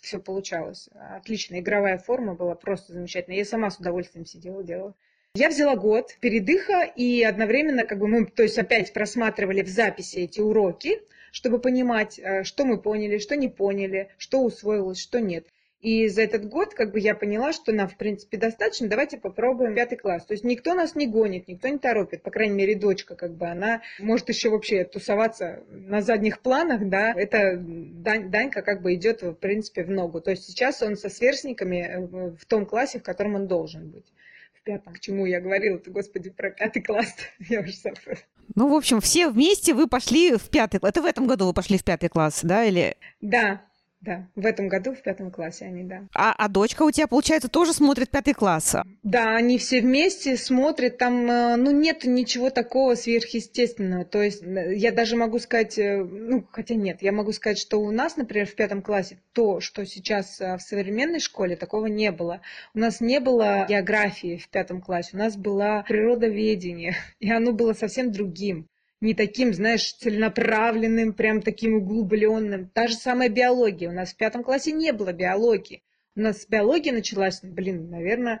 все 0.00 0.20
получалось. 0.20 0.88
Отличная 0.94 1.58
игровая 1.58 1.98
форма 1.98 2.36
была 2.36 2.54
просто 2.54 2.92
замечательная. 2.92 3.38
Я 3.38 3.44
сама 3.44 3.70
с 3.70 3.78
удовольствием 3.78 4.24
сидела, 4.24 4.62
делала. 4.62 4.94
Я 5.38 5.50
взяла 5.50 5.76
год 5.76 6.16
передыха, 6.20 6.84
и 6.84 7.22
одновременно 7.22 7.84
как 7.84 7.98
бы 7.98 8.08
мы, 8.08 8.24
то 8.24 8.42
есть 8.42 8.56
опять 8.56 8.94
просматривали 8.94 9.60
в 9.60 9.68
записи 9.68 10.20
эти 10.20 10.40
уроки, 10.40 11.02
чтобы 11.30 11.58
понимать, 11.58 12.18
э, 12.18 12.42
что 12.42 12.64
мы 12.64 12.80
поняли, 12.80 13.18
что 13.18 13.36
не 13.36 13.48
поняли, 13.48 14.08
что 14.16 14.40
усвоилось, 14.40 14.98
что 14.98 15.20
нет. 15.20 15.46
И 15.82 16.08
за 16.08 16.22
этот 16.22 16.48
год 16.48 16.72
как 16.72 16.90
бы 16.90 17.00
я 17.00 17.14
поняла, 17.14 17.52
что 17.52 17.70
нам, 17.72 17.86
в 17.86 17.98
принципе, 17.98 18.38
достаточно, 18.38 18.88
давайте 18.88 19.18
попробуем 19.18 19.74
пятый 19.74 19.96
класс. 19.96 20.24
То 20.24 20.32
есть 20.32 20.42
никто 20.42 20.72
нас 20.72 20.94
не 20.94 21.06
гонит, 21.06 21.48
никто 21.48 21.68
не 21.68 21.76
торопит, 21.76 22.22
по 22.22 22.30
крайней 22.30 22.54
мере, 22.54 22.74
дочка, 22.74 23.14
как 23.14 23.34
бы, 23.34 23.46
она 23.46 23.82
может 23.98 24.30
еще 24.30 24.48
вообще 24.48 24.84
тусоваться 24.84 25.64
на 25.68 26.00
задних 26.00 26.40
планах, 26.40 26.88
да, 26.88 27.12
это 27.14 27.58
Дань, 27.58 28.30
Данька 28.30 28.62
как 28.62 28.80
бы 28.80 28.94
идет, 28.94 29.20
в 29.20 29.34
принципе, 29.34 29.84
в 29.84 29.90
ногу. 29.90 30.22
То 30.22 30.30
есть 30.30 30.44
сейчас 30.44 30.80
он 30.82 30.96
со 30.96 31.10
сверстниками 31.10 31.86
э, 31.86 32.36
в 32.38 32.46
том 32.46 32.64
классе, 32.64 33.00
в 33.00 33.02
котором 33.02 33.34
он 33.34 33.46
должен 33.46 33.90
быть 33.90 34.06
пятом. 34.66 34.92
К 34.92 35.00
чему 35.00 35.24
я 35.24 35.40
говорила-то, 35.40 35.90
господи, 35.90 36.28
про 36.28 36.50
пятый 36.50 36.82
класс? 36.82 37.14
Я 37.48 37.60
уже 37.60 37.72
забыла. 37.72 38.18
Ну, 38.54 38.68
в 38.68 38.74
общем, 38.74 39.00
все 39.00 39.30
вместе 39.30 39.72
вы 39.72 39.88
пошли 39.88 40.36
в 40.36 40.50
пятый 40.50 40.80
класс. 40.80 40.90
Это 40.90 41.02
в 41.02 41.06
этом 41.06 41.26
году 41.26 41.46
вы 41.46 41.54
пошли 41.54 41.78
в 41.78 41.84
пятый 41.84 42.08
класс, 42.08 42.40
да, 42.42 42.64
или? 42.64 42.96
Да, 43.20 43.62
да, 44.00 44.28
в 44.36 44.44
этом 44.44 44.68
году 44.68 44.94
в 44.94 45.02
пятом 45.02 45.30
классе 45.30 45.64
они, 45.64 45.82
да. 45.82 46.06
А, 46.14 46.32
а 46.32 46.48
дочка 46.48 46.82
у 46.82 46.90
тебя, 46.90 47.06
получается, 47.06 47.48
тоже 47.48 47.72
смотрит 47.72 48.10
пятый 48.10 48.34
класс? 48.34 48.76
Да, 49.02 49.34
они 49.34 49.58
все 49.58 49.80
вместе 49.80 50.36
смотрят. 50.36 50.98
Там, 50.98 51.28
э, 51.30 51.56
ну, 51.56 51.70
нет 51.70 52.04
ничего 52.04 52.50
такого 52.50 52.94
сверхъестественного. 52.94 54.04
То 54.04 54.22
есть 54.22 54.42
э, 54.42 54.76
я 54.76 54.92
даже 54.92 55.16
могу 55.16 55.38
сказать, 55.38 55.78
э, 55.78 56.04
ну, 56.04 56.46
хотя 56.52 56.74
нет, 56.74 56.98
я 57.00 57.10
могу 57.10 57.32
сказать, 57.32 57.58
что 57.58 57.78
у 57.78 57.90
нас, 57.90 58.16
например, 58.16 58.46
в 58.46 58.54
пятом 58.54 58.82
классе 58.82 59.18
то, 59.32 59.60
что 59.60 59.84
сейчас 59.86 60.38
в 60.38 60.58
современной 60.58 61.20
школе, 61.20 61.56
такого 61.56 61.86
не 61.86 62.12
было. 62.12 62.42
У 62.74 62.78
нас 62.78 63.00
не 63.00 63.18
было 63.18 63.66
географии 63.68 64.36
в 64.36 64.48
пятом 64.50 64.82
классе, 64.82 65.10
у 65.14 65.18
нас 65.18 65.36
было 65.36 65.84
природоведение, 65.88 66.96
и 67.18 67.30
оно 67.30 67.52
было 67.52 67.72
совсем 67.72 68.12
другим 68.12 68.68
не 69.00 69.14
таким, 69.14 69.52
знаешь, 69.52 69.92
целенаправленным, 69.94 71.12
прям 71.12 71.42
таким 71.42 71.74
углубленным. 71.74 72.68
Та 72.72 72.88
же 72.88 72.94
самая 72.94 73.28
биология. 73.28 73.90
У 73.90 73.92
нас 73.92 74.12
в 74.12 74.16
пятом 74.16 74.42
классе 74.42 74.72
не 74.72 74.92
было 74.92 75.12
биологии. 75.12 75.82
У 76.14 76.20
нас 76.20 76.46
биология 76.46 76.92
началась, 76.92 77.40
блин, 77.42 77.90
наверное, 77.90 78.40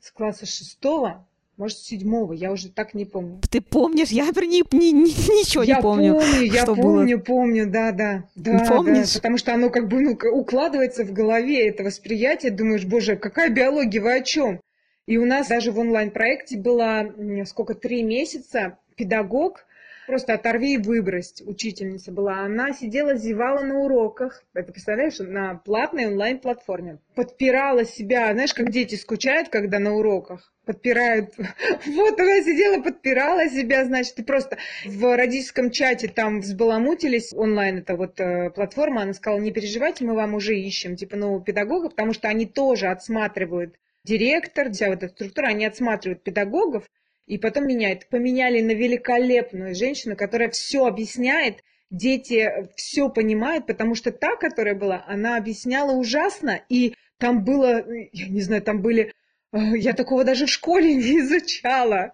с 0.00 0.10
класса 0.10 0.44
шестого, 0.44 1.26
может, 1.56 1.78
седьмого, 1.78 2.32
я 2.32 2.50
уже 2.50 2.68
так 2.68 2.94
не 2.94 3.04
помню. 3.04 3.40
Ты 3.48 3.60
помнишь? 3.60 4.08
Я 4.08 4.32
про 4.32 4.44
ни, 4.44 4.62
ни, 4.74 4.90
ни, 4.90 5.08
ничего 5.40 5.62
я 5.62 5.76
не 5.76 5.82
помню. 5.82 6.14
помню 6.14 6.42
я 6.42 6.66
помню, 6.66 7.16
было. 7.16 7.24
помню, 7.24 7.70
да, 7.70 7.92
да. 7.92 8.24
да 8.34 8.66
Помнишь? 8.68 9.12
Да, 9.12 9.18
потому 9.18 9.38
что 9.38 9.54
оно 9.54 9.70
как 9.70 9.88
бы 9.88 10.00
ну, 10.00 10.18
укладывается 10.32 11.04
в 11.04 11.12
голове, 11.12 11.68
это 11.68 11.84
восприятие. 11.84 12.50
Думаешь, 12.50 12.84
боже, 12.84 13.16
какая 13.16 13.50
биология, 13.50 14.02
вы 14.02 14.16
о 14.16 14.20
чем? 14.20 14.60
И 15.06 15.16
у 15.16 15.24
нас 15.26 15.48
даже 15.48 15.70
в 15.70 15.78
онлайн-проекте 15.78 16.58
было 16.58 17.14
сколько, 17.46 17.74
три 17.74 18.02
месяца 18.02 18.78
педагог, 18.96 19.64
Просто 20.06 20.34
оторви 20.34 20.74
и 20.74 20.78
выбрось, 20.78 21.42
учительница 21.44 22.12
была. 22.12 22.40
Она 22.40 22.72
сидела, 22.72 23.16
зевала 23.16 23.60
на 23.60 23.78
уроках. 23.78 24.44
Это, 24.52 24.72
представляешь, 24.72 25.18
на 25.18 25.54
платной 25.56 26.06
онлайн-платформе. 26.06 26.98
Подпирала 27.14 27.84
себя, 27.84 28.32
знаешь, 28.32 28.54
как 28.54 28.70
дети 28.70 28.96
скучают, 28.96 29.48
когда 29.48 29.78
на 29.78 29.94
уроках 29.94 30.52
подпирают. 30.64 31.34
Вот 31.86 32.18
она 32.18 32.42
сидела, 32.42 32.82
подпирала 32.82 33.48
себя, 33.48 33.84
значит, 33.84 34.18
и 34.18 34.22
просто 34.22 34.58
в 34.84 35.16
родительском 35.16 35.70
чате 35.70 36.08
там 36.08 36.40
взбаламутились. 36.40 37.32
Онлайн 37.34 37.78
это 37.78 37.96
вот 37.96 38.18
э, 38.20 38.50
платформа, 38.50 39.02
она 39.02 39.12
сказала, 39.12 39.40
не 39.40 39.52
переживайте, 39.52 40.04
мы 40.04 40.14
вам 40.14 40.34
уже 40.34 40.56
ищем, 40.58 40.96
типа, 40.96 41.16
нового 41.16 41.42
педагога, 41.42 41.90
потому 41.90 42.12
что 42.12 42.28
они 42.28 42.46
тоже 42.46 42.86
отсматривают 42.86 43.74
директор, 44.04 44.70
вся 44.70 44.88
вот 44.88 45.02
эта 45.02 45.08
структура, 45.08 45.48
они 45.48 45.66
отсматривают 45.66 46.22
педагогов, 46.22 46.84
и 47.26 47.38
потом 47.38 47.66
меняют. 47.66 48.08
Поменяли 48.08 48.60
на 48.60 48.72
великолепную 48.72 49.74
женщину, 49.74 50.16
которая 50.16 50.50
все 50.50 50.86
объясняет, 50.86 51.62
дети 51.90 52.68
все 52.76 53.08
понимают, 53.08 53.66
потому 53.66 53.94
что 53.94 54.12
та, 54.12 54.36
которая 54.36 54.74
была, 54.74 55.04
она 55.06 55.36
объясняла 55.36 55.92
ужасно, 55.92 56.60
и 56.68 56.94
там 57.18 57.44
было, 57.44 57.84
я 58.12 58.28
не 58.28 58.40
знаю, 58.40 58.62
там 58.62 58.82
были 58.82 59.12
я 59.54 59.92
такого 59.92 60.24
даже 60.24 60.46
в 60.46 60.50
школе 60.50 60.94
не 60.94 61.20
изучала. 61.20 62.12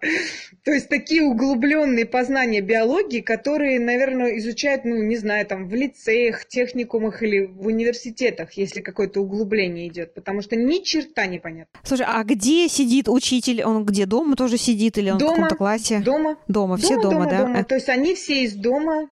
То 0.63 0.71
есть 0.71 0.89
такие 0.89 1.23
углубленные 1.23 2.05
познания 2.05 2.61
биологии, 2.61 3.21
которые, 3.21 3.79
наверное, 3.79 4.37
изучают, 4.37 4.85
ну, 4.85 5.01
не 5.01 5.17
знаю, 5.17 5.45
там 5.45 5.67
в 5.67 5.73
лицеях, 5.73 6.45
техникумах 6.47 7.23
или 7.23 7.45
в 7.45 7.65
университетах, 7.67 8.53
если 8.53 8.81
какое-то 8.81 9.21
углубление 9.21 9.87
идет, 9.87 10.13
потому 10.13 10.41
что 10.41 10.55
ни 10.55 10.83
черта 10.83 11.25
не 11.25 11.39
понятно. 11.39 11.79
Слушай, 11.83 12.05
а 12.07 12.23
где 12.23 12.67
сидит 12.67 13.09
учитель? 13.09 13.63
Он 13.63 13.85
где 13.85 14.05
дома 14.05 14.35
тоже 14.35 14.57
сидит 14.57 14.97
или 14.97 15.09
он 15.09 15.17
дома, 15.17 15.31
в 15.31 15.35
каком-то 15.35 15.55
классе? 15.55 15.99
Дома. 15.99 16.37
Дома, 16.47 16.77
все 16.77 16.95
дома, 16.95 17.01
дома, 17.01 17.25
дома 17.25 17.29
да? 17.29 17.37
Дома. 17.43 17.63
То 17.63 17.75
есть 17.75 17.89
они 17.89 18.15
все 18.15 18.43
из 18.43 18.53
дома. 18.53 19.09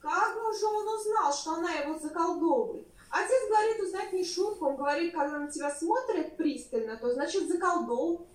Как 0.00 0.34
же 0.58 0.66
он 0.66 1.00
узнал, 1.00 1.32
что 1.32 1.54
она 1.54 1.72
его 1.72 1.98
заколдовывает? 1.98 2.91
Отец 3.12 3.48
говорит 3.50 3.80
узнать 3.82 4.12
не 4.14 4.24
шутку, 4.24 4.66
он 4.66 4.76
говорит, 4.76 5.12
когда 5.12 5.38
на 5.38 5.50
тебя 5.50 5.70
смотрят 5.70 6.34
пристально, 6.38 6.96
то 6.96 7.12
значит 7.12 7.46
заколдовал. 7.46 8.26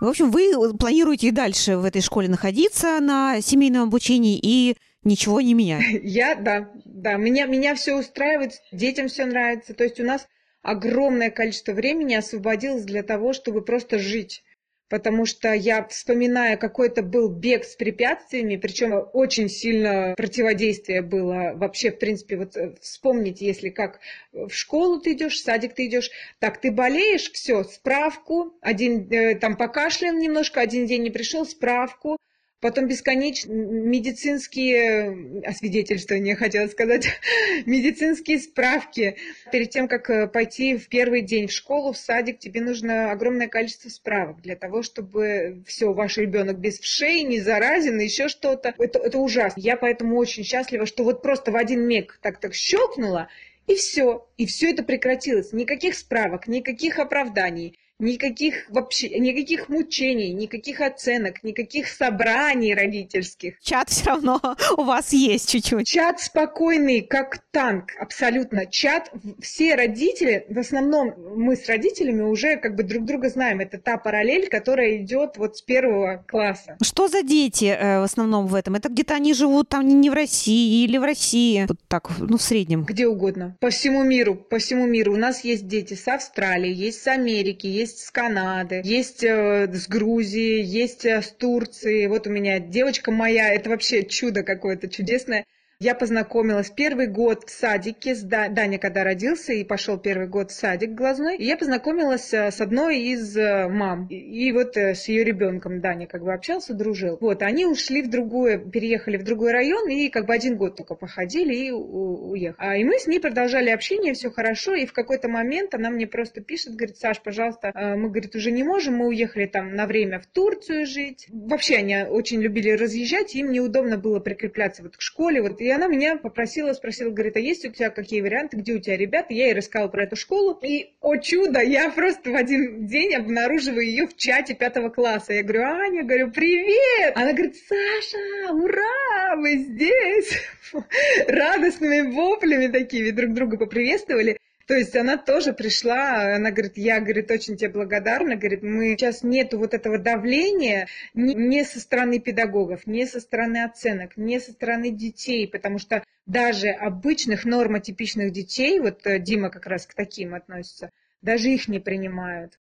В 0.00 0.06
общем, 0.06 0.30
вы 0.30 0.76
планируете 0.76 1.28
и 1.28 1.32
дальше 1.32 1.78
в 1.78 1.84
этой 1.84 2.02
школе 2.02 2.28
находиться 2.28 3.00
на 3.00 3.40
семейном 3.40 3.84
обучении 3.84 4.38
и 4.40 4.76
ничего 5.02 5.40
не 5.40 5.54
менять? 5.54 5.82
Я, 6.02 6.34
да, 6.34 6.70
да, 6.84 7.14
меня, 7.14 7.46
меня 7.46 7.74
все 7.74 7.96
устраивает, 7.96 8.60
детям 8.70 9.08
все 9.08 9.24
нравится. 9.24 9.72
То 9.72 9.84
есть 9.84 9.98
у 9.98 10.04
нас 10.04 10.28
огромное 10.60 11.30
количество 11.30 11.72
времени 11.72 12.14
освободилось 12.14 12.84
для 12.84 13.02
того, 13.02 13.32
чтобы 13.32 13.62
просто 13.62 13.98
жить 13.98 14.42
потому 14.88 15.26
что 15.26 15.52
я 15.52 15.86
вспоминаю, 15.86 16.58
какой-то 16.58 17.02
был 17.02 17.28
бег 17.28 17.64
с 17.64 17.76
препятствиями, 17.76 18.56
причем 18.56 19.08
очень 19.12 19.48
сильно 19.48 20.14
противодействие 20.16 21.02
было 21.02 21.52
вообще, 21.54 21.90
в 21.90 21.98
принципе, 21.98 22.36
вот 22.36 22.56
э, 22.56 22.74
вспомните, 22.80 23.46
если 23.46 23.70
как 23.70 24.00
в 24.32 24.50
школу 24.50 25.00
ты 25.00 25.12
идешь, 25.12 25.34
в 25.34 25.44
садик 25.44 25.74
ты 25.74 25.86
идешь, 25.86 26.10
так 26.38 26.60
ты 26.60 26.70
болеешь, 26.70 27.30
все, 27.32 27.64
справку, 27.64 28.54
один 28.60 29.10
э, 29.10 29.34
там 29.36 29.56
покашлял 29.56 30.14
немножко, 30.14 30.60
один 30.60 30.86
день 30.86 31.02
не 31.02 31.10
пришел, 31.10 31.44
справку, 31.46 32.16
Потом 32.60 32.88
бесконечные 32.88 33.56
медицинские 33.56 35.42
освидетельствования, 35.46 36.34
хотела 36.34 36.66
сказать, 36.66 37.06
медицинские 37.66 38.40
справки. 38.40 39.16
Перед 39.52 39.70
тем, 39.70 39.86
как 39.86 40.10
э, 40.10 40.26
пойти 40.26 40.76
в 40.76 40.88
первый 40.88 41.22
день 41.22 41.46
в 41.46 41.52
школу, 41.52 41.92
в 41.92 41.96
садик, 41.96 42.40
тебе 42.40 42.60
нужно 42.60 43.12
огромное 43.12 43.46
количество 43.46 43.90
справок 43.90 44.40
для 44.42 44.56
того, 44.56 44.82
чтобы 44.82 45.62
все, 45.68 45.92
ваш 45.92 46.18
ребенок 46.18 46.58
без 46.58 46.80
вшей, 46.80 47.22
не 47.22 47.38
заразен, 47.38 48.00
еще 48.00 48.26
что-то. 48.28 48.74
Это, 48.76 48.98
это 48.98 49.18
ужасно. 49.18 49.60
Я 49.60 49.76
поэтому 49.76 50.16
очень 50.16 50.42
счастлива, 50.42 50.84
что 50.84 51.04
вот 51.04 51.22
просто 51.22 51.52
в 51.52 51.56
один 51.56 51.86
миг 51.86 52.18
так-так 52.22 52.54
щелкнула, 52.54 53.28
и 53.68 53.76
все. 53.76 54.26
И 54.36 54.46
все 54.46 54.72
это 54.72 54.82
прекратилось. 54.82 55.52
Никаких 55.52 55.94
справок, 55.94 56.48
никаких 56.48 56.98
оправданий 56.98 57.78
никаких 57.98 58.66
вообще, 58.70 59.18
никаких 59.18 59.68
мучений, 59.68 60.32
никаких 60.32 60.80
оценок, 60.80 61.42
никаких 61.42 61.88
собраний 61.88 62.74
родительских. 62.74 63.60
Чат 63.60 63.90
все 63.90 64.06
равно 64.06 64.40
у 64.76 64.82
вас 64.82 65.12
есть 65.12 65.50
чуть-чуть. 65.50 65.86
Чат 65.86 66.20
спокойный, 66.20 67.00
как 67.00 67.40
танк, 67.50 67.92
абсолютно. 67.98 68.66
Чат, 68.66 69.10
все 69.40 69.74
родители, 69.74 70.46
в 70.48 70.58
основном 70.58 71.14
мы 71.36 71.56
с 71.56 71.66
родителями 71.66 72.22
уже 72.22 72.56
как 72.56 72.76
бы 72.76 72.82
друг 72.82 73.04
друга 73.04 73.28
знаем. 73.28 73.60
Это 73.60 73.78
та 73.78 73.96
параллель, 73.96 74.48
которая 74.48 74.98
идет 74.98 75.36
вот 75.36 75.56
с 75.56 75.62
первого 75.62 76.24
класса. 76.28 76.76
Что 76.82 77.08
за 77.08 77.22
дети 77.22 77.64
э, 77.64 78.00
в 78.00 78.04
основном 78.04 78.46
в 78.46 78.54
этом? 78.54 78.76
Это 78.76 78.88
где-то 78.88 79.14
они 79.14 79.34
живут 79.34 79.68
там 79.68 79.86
не 80.00 80.10
в 80.10 80.12
России 80.12 80.84
или 80.84 80.98
в 80.98 81.02
России? 81.02 81.66
Вот 81.68 81.78
так, 81.88 82.10
ну, 82.18 82.36
в 82.36 82.42
среднем. 82.42 82.84
Где 82.84 83.06
угодно. 83.06 83.56
По 83.60 83.70
всему 83.70 84.04
миру, 84.04 84.34
по 84.34 84.58
всему 84.58 84.86
миру. 84.86 85.14
У 85.14 85.16
нас 85.16 85.44
есть 85.44 85.66
дети 85.66 85.94
с 85.94 86.06
Австралии, 86.06 86.72
есть 86.72 87.02
с 87.02 87.06
Америки, 87.08 87.66
есть 87.66 87.87
есть 87.88 88.04
с 88.04 88.10
Канады, 88.10 88.82
есть 88.84 89.24
э, 89.24 89.66
с 89.72 89.88
Грузии, 89.88 90.62
есть 90.62 91.06
э, 91.06 91.22
с 91.22 91.30
Турции. 91.30 92.06
Вот 92.06 92.26
у 92.26 92.30
меня 92.30 92.58
девочка 92.58 93.10
моя, 93.10 93.54
это 93.54 93.70
вообще 93.70 94.04
чудо 94.04 94.42
какое-то 94.42 94.88
чудесное. 94.88 95.44
Я 95.80 95.94
познакомилась 95.94 96.70
первый 96.70 97.06
год 97.06 97.44
в 97.48 97.50
садике 97.50 98.16
с 98.16 98.22
Даня, 98.22 98.80
когда 98.80 99.04
родился 99.04 99.52
и 99.52 99.62
пошел 99.62 99.96
первый 99.96 100.26
год 100.26 100.50
в 100.50 100.54
садик 100.54 100.90
глазной. 100.90 101.36
И 101.36 101.44
я 101.44 101.56
познакомилась 101.56 102.34
э, 102.34 102.50
с 102.50 102.60
одной 102.60 102.98
из 102.98 103.36
э, 103.36 103.68
мам. 103.68 104.08
И 104.08 104.50
вот 104.50 104.76
э, 104.76 104.96
с 104.96 105.06
ее 105.06 105.22
ребенком 105.22 105.80
Даня 105.80 106.08
как 106.08 106.24
бы 106.24 106.34
общался, 106.34 106.74
дружил. 106.74 107.16
Вот, 107.20 107.42
они 107.42 107.64
ушли 107.64 108.02
в 108.02 108.10
другое, 108.10 108.58
переехали 108.58 109.18
в 109.18 109.22
другой 109.22 109.52
район 109.52 109.88
и 109.88 110.08
как 110.08 110.26
бы 110.26 110.34
один 110.34 110.56
год 110.56 110.74
только 110.74 110.96
походили 110.96 111.54
и 111.54 111.70
уехали. 111.70 112.56
А, 112.58 112.76
и 112.76 112.82
мы 112.82 112.98
с 112.98 113.06
ней 113.06 113.20
продолжали 113.20 113.70
общение, 113.70 114.14
все 114.14 114.32
хорошо. 114.32 114.74
И 114.74 114.84
в 114.84 114.92
какой-то 114.92 115.28
момент 115.28 115.76
она 115.76 115.90
мне 115.90 116.08
просто 116.08 116.40
пишет, 116.40 116.74
говорит, 116.74 116.96
Саш, 116.96 117.22
пожалуйста, 117.22 117.70
мы, 117.72 118.08
говорит, 118.08 118.34
уже 118.34 118.50
не 118.50 118.64
можем, 118.64 118.96
мы 118.96 119.06
уехали 119.06 119.46
там 119.46 119.76
на 119.76 119.86
время 119.86 120.18
в 120.18 120.26
Турцию 120.26 120.86
жить. 120.86 121.28
Вообще 121.30 121.76
они 121.76 121.98
очень 122.02 122.42
любили 122.42 122.70
разъезжать, 122.70 123.36
им 123.36 123.52
неудобно 123.52 123.96
было 123.96 124.18
прикрепляться 124.18 124.82
вот 124.82 124.96
к 124.96 125.00
школе. 125.00 125.40
Вот 125.40 125.60
и 125.68 125.70
она 125.70 125.86
меня 125.86 126.16
попросила, 126.16 126.72
спросила, 126.72 127.10
говорит, 127.10 127.36
а 127.36 127.40
есть 127.40 127.62
у 127.66 127.70
тебя 127.70 127.90
какие 127.90 128.22
варианты, 128.22 128.56
где 128.56 128.72
у 128.72 128.78
тебя 128.78 128.96
ребята? 128.96 129.34
Я 129.34 129.48
ей 129.48 129.54
рассказала 129.54 129.88
про 129.88 130.04
эту 130.04 130.16
школу. 130.16 130.58
И, 130.62 130.94
о 131.02 131.16
чудо, 131.18 131.60
я 131.60 131.90
просто 131.90 132.30
в 132.30 132.36
один 132.36 132.86
день 132.86 133.14
обнаруживаю 133.14 133.84
ее 133.84 134.06
в 134.06 134.16
чате 134.16 134.54
пятого 134.54 134.88
класса. 134.88 135.34
Я 135.34 135.42
говорю, 135.42 135.64
Аня, 135.64 136.04
говорю, 136.04 136.30
привет! 136.30 137.14
Она 137.16 137.34
говорит, 137.34 137.56
Саша, 137.56 138.54
ура, 138.54 139.36
мы 139.36 139.58
здесь! 139.58 140.40
Радостными 141.28 142.12
воплями 142.12 142.68
такими 142.68 143.10
друг 143.10 143.34
друга 143.34 143.58
поприветствовали. 143.58 144.38
То 144.68 144.74
есть 144.74 144.94
она 144.94 145.16
тоже 145.16 145.54
пришла, 145.54 146.36
она 146.36 146.50
говорит, 146.50 146.76
я, 146.76 147.00
говорит, 147.00 147.30
очень 147.30 147.56
тебе 147.56 147.70
благодарна, 147.70 148.36
говорит, 148.36 148.62
мы 148.62 148.90
сейчас 148.90 149.22
нету 149.22 149.58
вот 149.58 149.72
этого 149.72 149.96
давления 149.98 150.88
не, 151.14 151.34
не 151.34 151.64
со 151.64 151.80
стороны 151.80 152.18
педагогов, 152.18 152.86
не 152.86 153.06
со 153.06 153.18
стороны 153.20 153.64
оценок, 153.64 154.18
не 154.18 154.38
со 154.38 154.52
стороны 154.52 154.90
детей, 154.90 155.48
потому 155.48 155.78
что 155.78 156.04
даже 156.26 156.68
обычных 156.68 157.46
нормотипичных 157.46 158.30
детей, 158.30 158.78
вот 158.78 159.06
э, 159.06 159.18
Дима 159.18 159.48
как 159.48 159.66
раз 159.66 159.86
к 159.86 159.94
таким 159.94 160.34
относится, 160.34 160.90
даже 161.22 161.48
их 161.48 161.68
не 161.68 161.78
принимают. 161.78 162.58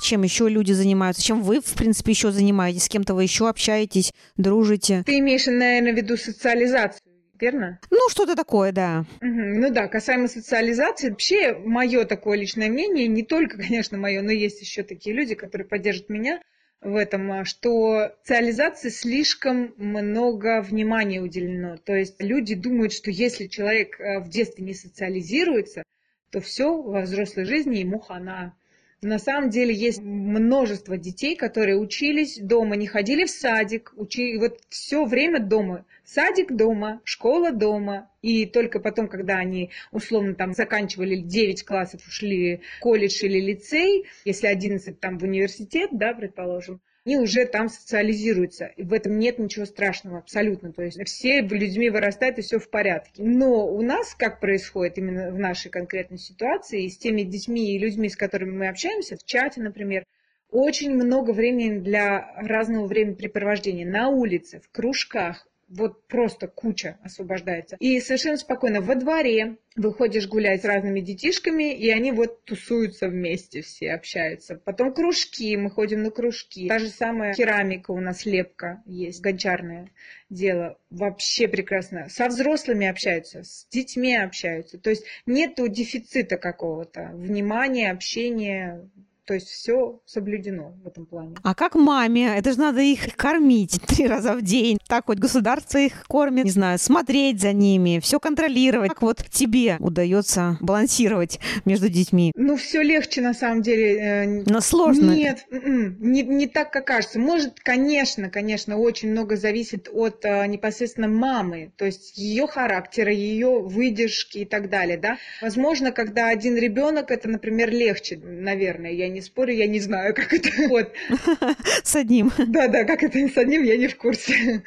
Чем 0.00 0.22
еще 0.22 0.48
люди 0.48 0.70
занимаются? 0.70 1.24
Чем 1.24 1.42
вы, 1.42 1.60
в 1.60 1.74
принципе, 1.74 2.12
еще 2.12 2.30
занимаетесь? 2.30 2.84
С 2.84 2.88
кем-то 2.88 3.12
вы 3.14 3.24
еще 3.24 3.48
общаетесь, 3.48 4.12
дружите? 4.36 5.02
Ты 5.04 5.18
имеешь, 5.18 5.46
наверное, 5.46 5.92
в 5.92 5.96
виду 5.96 6.16
социализацию 6.16 7.09
верно? 7.40 7.80
Ну, 7.90 8.08
что-то 8.08 8.36
такое, 8.36 8.72
да. 8.72 9.04
Угу. 9.20 9.28
Ну 9.28 9.70
да, 9.70 9.88
касаемо 9.88 10.28
социализации, 10.28 11.10
вообще 11.10 11.54
мое 11.54 12.04
такое 12.04 12.38
личное 12.38 12.68
мнение, 12.68 13.06
не 13.06 13.22
только, 13.22 13.56
конечно, 13.62 13.98
мое, 13.98 14.22
но 14.22 14.32
есть 14.32 14.60
еще 14.60 14.82
такие 14.82 15.14
люди, 15.14 15.34
которые 15.34 15.66
поддержат 15.66 16.08
меня 16.08 16.40
в 16.80 16.96
этом, 16.96 17.30
а, 17.32 17.44
что 17.44 18.12
социализации 18.22 18.88
слишком 18.88 19.74
много 19.76 20.62
внимания 20.62 21.20
уделено. 21.20 21.76
То 21.76 21.94
есть 21.94 22.22
люди 22.22 22.54
думают, 22.54 22.92
что 22.92 23.10
если 23.10 23.48
человек 23.48 24.00
э, 24.00 24.20
в 24.20 24.30
детстве 24.30 24.64
не 24.64 24.72
социализируется, 24.72 25.82
то 26.30 26.40
все 26.40 26.80
во 26.80 27.02
взрослой 27.02 27.44
жизни 27.44 27.78
ему 27.78 27.98
хана. 27.98 28.54
На 29.02 29.18
самом 29.18 29.48
деле 29.48 29.74
есть 29.74 30.00
множество 30.02 30.98
детей, 30.98 31.34
которые 31.34 31.78
учились 31.78 32.38
дома, 32.38 32.76
не 32.76 32.86
ходили 32.86 33.24
в 33.24 33.30
садик, 33.30 33.92
учили 33.96 34.36
вот 34.36 34.60
все 34.68 35.04
время 35.06 35.40
дома. 35.40 35.86
Садик 36.12 36.56
дома, 36.56 37.00
школа 37.04 37.52
дома. 37.52 38.10
И 38.20 38.44
только 38.44 38.80
потом, 38.80 39.06
когда 39.06 39.36
они 39.36 39.70
условно 39.92 40.34
там 40.34 40.54
заканчивали 40.54 41.14
9 41.14 41.64
классов, 41.64 42.04
ушли 42.04 42.62
в 42.78 42.80
колледж 42.80 43.24
или 43.24 43.38
лицей, 43.38 44.06
если 44.24 44.48
11 44.48 44.98
там 44.98 45.18
в 45.18 45.22
университет, 45.22 45.90
да, 45.92 46.12
предположим, 46.12 46.80
они 47.06 47.16
уже 47.16 47.44
там 47.44 47.68
социализируются. 47.68 48.72
И 48.76 48.82
в 48.82 48.92
этом 48.92 49.20
нет 49.20 49.38
ничего 49.38 49.66
страшного 49.66 50.18
абсолютно. 50.18 50.72
То 50.72 50.82
есть 50.82 51.00
все 51.04 51.42
людьми 51.42 51.90
вырастают, 51.90 52.38
и 52.38 52.42
все 52.42 52.58
в 52.58 52.68
порядке. 52.70 53.22
Но 53.22 53.68
у 53.68 53.80
нас 53.80 54.16
как 54.16 54.40
происходит 54.40 54.98
именно 54.98 55.30
в 55.30 55.38
нашей 55.38 55.70
конкретной 55.70 56.18
ситуации, 56.18 56.88
с 56.88 56.98
теми 56.98 57.22
детьми 57.22 57.76
и 57.76 57.78
людьми, 57.78 58.08
с 58.08 58.16
которыми 58.16 58.56
мы 58.56 58.68
общаемся, 58.68 59.16
в 59.16 59.24
чате, 59.24 59.60
например, 59.60 60.02
очень 60.50 60.92
много 60.92 61.30
времени 61.30 61.78
для 61.78 62.32
разного 62.34 62.88
времяпрепровождения 62.88 63.86
на 63.86 64.08
улице, 64.08 64.60
в 64.60 64.70
кружках, 64.72 65.46
вот 65.70 66.06
просто 66.08 66.48
куча 66.48 66.98
освобождается. 67.02 67.76
И 67.78 68.00
совершенно 68.00 68.36
спокойно 68.36 68.80
во 68.80 68.96
дворе 68.96 69.56
выходишь 69.76 70.26
гулять 70.26 70.62
с 70.62 70.64
разными 70.64 71.00
детишками, 71.00 71.72
и 71.72 71.88
они 71.90 72.10
вот 72.10 72.44
тусуются 72.44 73.08
вместе, 73.08 73.62
все 73.62 73.92
общаются. 73.92 74.56
Потом 74.56 74.92
кружки, 74.92 75.56
мы 75.56 75.70
ходим 75.70 76.02
на 76.02 76.10
кружки. 76.10 76.68
Та 76.68 76.80
же 76.80 76.88
самая 76.88 77.34
керамика 77.34 77.92
у 77.92 78.00
нас, 78.00 78.26
лепка 78.26 78.82
есть, 78.84 79.20
гончарное 79.20 79.88
дело. 80.28 80.76
Вообще 80.90 81.46
прекрасно. 81.46 82.08
Со 82.08 82.26
взрослыми 82.26 82.88
общаются, 82.88 83.44
с 83.44 83.66
детьми 83.70 84.16
общаются. 84.16 84.76
То 84.76 84.90
есть 84.90 85.04
нету 85.24 85.68
дефицита 85.68 86.36
какого-то. 86.36 87.10
Внимания, 87.14 87.92
общения, 87.92 88.88
то 89.30 89.34
есть 89.34 89.46
все 89.46 90.00
соблюдено 90.06 90.74
в 90.82 90.88
этом 90.88 91.06
плане. 91.06 91.36
А 91.44 91.54
как 91.54 91.76
маме? 91.76 92.36
Это 92.36 92.50
же 92.50 92.58
надо 92.58 92.80
их 92.80 93.14
кормить 93.14 93.80
три 93.86 94.08
раза 94.08 94.34
в 94.34 94.42
день. 94.42 94.76
Так 94.88 95.06
хоть 95.06 95.18
государство 95.20 95.78
их 95.78 96.04
кормит, 96.08 96.46
не 96.46 96.50
знаю, 96.50 96.80
смотреть 96.80 97.40
за 97.40 97.52
ними, 97.52 98.00
все 98.02 98.18
контролировать. 98.18 98.88
Как 98.88 99.02
вот 99.02 99.24
тебе 99.30 99.76
удается 99.78 100.58
балансировать 100.60 101.38
между 101.64 101.88
детьми? 101.88 102.32
Ну, 102.34 102.56
все 102.56 102.82
легче 102.82 103.20
на 103.20 103.32
самом 103.32 103.62
деле. 103.62 104.00
Э, 104.00 104.42
Но 104.46 104.60
сложно. 104.60 105.12
Нет, 105.12 105.46
м-м, 105.52 105.98
не, 106.00 106.24
не 106.24 106.48
так, 106.48 106.72
как 106.72 106.88
кажется. 106.88 107.20
Может, 107.20 107.60
конечно, 107.60 108.30
конечно, 108.30 108.78
очень 108.78 109.12
много 109.12 109.36
зависит 109.36 109.88
от 109.92 110.24
а, 110.24 110.44
непосредственно 110.48 111.06
мамы, 111.06 111.70
то 111.76 111.84
есть 111.84 112.18
ее 112.18 112.48
характера, 112.48 113.12
ее 113.12 113.60
выдержки 113.60 114.38
и 114.38 114.44
так 114.44 114.70
далее, 114.70 114.98
да. 114.98 115.18
Возможно, 115.40 115.92
когда 115.92 116.26
один 116.30 116.56
ребенок, 116.56 117.12
это, 117.12 117.28
например, 117.28 117.70
легче, 117.70 118.16
наверное, 118.16 118.90
я 118.90 119.08
не 119.08 119.19
не 119.20 119.26
спорю, 119.26 119.52
я 119.52 119.66
не 119.66 119.80
знаю, 119.80 120.14
как 120.14 120.32
это. 120.32 120.48
Вот. 120.68 120.92
С 121.84 121.96
одним. 121.96 122.32
Да-да, 122.38 122.84
как 122.84 123.02
это 123.02 123.18
с 123.28 123.36
одним, 123.36 123.62
я 123.62 123.76
не 123.76 123.88
в 123.88 123.96
курсе. 123.96 124.62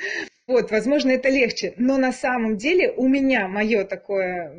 Вот, 0.48 0.72
возможно, 0.72 1.12
это 1.12 1.30
легче. 1.30 1.74
Но 1.78 1.98
на 1.98 2.12
самом 2.12 2.58
деле 2.58 2.92
у 2.92 3.08
меня 3.08 3.48
мое 3.48 3.86
такое 3.86 4.54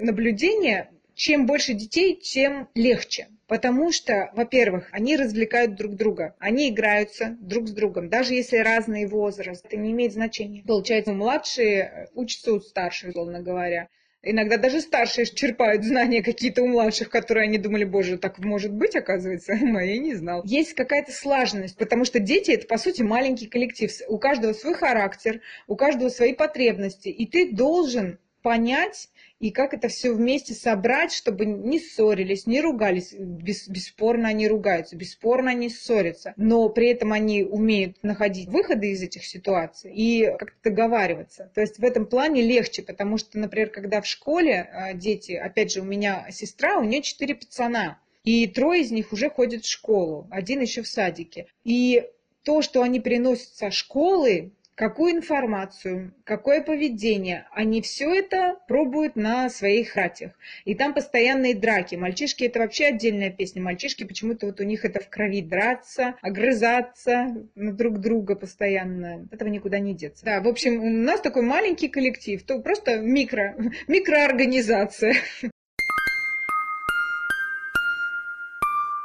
наблюдение, 0.00 0.90
чем 1.14 1.46
больше 1.46 1.74
детей, 1.74 2.16
тем 2.16 2.68
легче. 2.74 3.28
Потому 3.46 3.90
что, 3.90 4.30
во-первых, 4.34 4.88
они 4.92 5.16
развлекают 5.16 5.74
друг 5.74 5.96
друга, 5.96 6.36
они 6.38 6.68
играются 6.68 7.36
друг 7.40 7.66
с 7.66 7.72
другом, 7.72 8.08
даже 8.08 8.34
если 8.34 8.58
разный 8.58 9.06
возраст, 9.06 9.66
это 9.66 9.76
не 9.76 9.90
имеет 9.90 10.12
значения. 10.12 10.62
Получается, 10.64 11.12
младшие 11.12 12.08
учатся 12.14 12.52
у 12.52 12.60
старших, 12.60 13.10
условно 13.10 13.42
говоря. 13.42 13.88
Иногда 14.22 14.58
даже 14.58 14.80
старшие 14.80 15.26
черпают 15.26 15.82
знания 15.82 16.22
какие-то 16.22 16.62
у 16.62 16.66
младших, 16.66 17.08
которые 17.08 17.44
они 17.44 17.56
думали, 17.56 17.84
боже, 17.84 18.18
так 18.18 18.38
может 18.38 18.72
быть, 18.72 18.94
оказывается, 18.94 19.54
мои 19.62 19.98
не 19.98 20.14
знал. 20.14 20.42
Есть 20.44 20.74
какая-то 20.74 21.12
слаженность, 21.12 21.76
потому 21.76 22.04
что 22.04 22.18
дети 22.18 22.50
это, 22.50 22.66
по 22.66 22.76
сути, 22.76 23.02
маленький 23.02 23.46
коллектив. 23.46 23.90
У 24.08 24.18
каждого 24.18 24.52
свой 24.52 24.74
характер, 24.74 25.40
у 25.66 25.76
каждого 25.76 26.10
свои 26.10 26.34
потребности. 26.34 27.08
И 27.08 27.26
ты 27.26 27.50
должен 27.50 28.18
понять 28.42 29.09
и 29.40 29.50
как 29.50 29.72
это 29.72 29.88
все 29.88 30.12
вместе 30.12 30.52
собрать, 30.52 31.12
чтобы 31.12 31.46
не 31.46 31.80
ссорились, 31.80 32.46
не 32.46 32.60
ругались. 32.60 33.14
Бес, 33.18 33.68
бесспорно 33.68 34.28
они 34.28 34.46
ругаются, 34.46 34.96
бесспорно 34.96 35.50
они 35.52 35.70
ссорятся, 35.70 36.34
но 36.36 36.68
при 36.68 36.90
этом 36.90 37.12
они 37.12 37.42
умеют 37.42 37.96
находить 38.02 38.48
выходы 38.48 38.90
из 38.92 39.02
этих 39.02 39.24
ситуаций 39.24 39.92
и 39.94 40.26
как-то 40.38 40.70
договариваться. 40.70 41.50
То 41.54 41.62
есть 41.62 41.78
в 41.78 41.84
этом 41.84 42.04
плане 42.06 42.42
легче, 42.42 42.82
потому 42.82 43.16
что, 43.16 43.38
например, 43.38 43.70
когда 43.70 44.02
в 44.02 44.06
школе 44.06 44.68
а, 44.72 44.92
дети, 44.92 45.32
опять 45.32 45.72
же, 45.72 45.80
у 45.80 45.84
меня 45.84 46.26
сестра, 46.30 46.78
у 46.78 46.84
нее 46.84 47.00
четыре 47.00 47.34
пацана, 47.34 47.98
и 48.24 48.46
трое 48.46 48.82
из 48.82 48.90
них 48.90 49.12
уже 49.12 49.30
ходят 49.30 49.64
в 49.64 49.70
школу, 49.70 50.28
один 50.30 50.60
еще 50.60 50.82
в 50.82 50.88
садике. 50.88 51.46
И 51.64 52.06
то, 52.44 52.60
что 52.60 52.82
они 52.82 53.00
приносят 53.00 53.54
со 53.54 53.70
школы, 53.70 54.52
какую 54.80 55.12
информацию, 55.12 56.14
какое 56.24 56.62
поведение. 56.62 57.46
Они 57.52 57.82
все 57.82 58.14
это 58.14 58.56
пробуют 58.66 59.14
на 59.14 59.50
своих 59.50 59.90
хатях. 59.90 60.30
И 60.64 60.74
там 60.74 60.94
постоянные 60.94 61.54
драки. 61.54 61.96
Мальчишки 61.96 62.44
это 62.44 62.60
вообще 62.60 62.86
отдельная 62.86 63.28
песня. 63.28 63.60
Мальчишки 63.60 64.04
почему-то 64.04 64.46
вот 64.46 64.58
у 64.58 64.64
них 64.64 64.86
это 64.86 65.00
в 65.00 65.10
крови 65.10 65.42
драться, 65.42 66.14
огрызаться 66.22 67.26
на 67.54 67.74
друг 67.74 67.98
друга 67.98 68.36
постоянно. 68.36 69.28
Этого 69.30 69.50
никуда 69.50 69.80
не 69.80 69.94
деться. 69.94 70.24
Да, 70.24 70.40
в 70.40 70.48
общем, 70.48 70.82
у 70.82 70.88
нас 70.88 71.20
такой 71.20 71.42
маленький 71.42 71.88
коллектив, 71.88 72.42
то 72.42 72.58
просто 72.60 73.00
микро, 73.00 73.56
микроорганизация. 73.86 75.14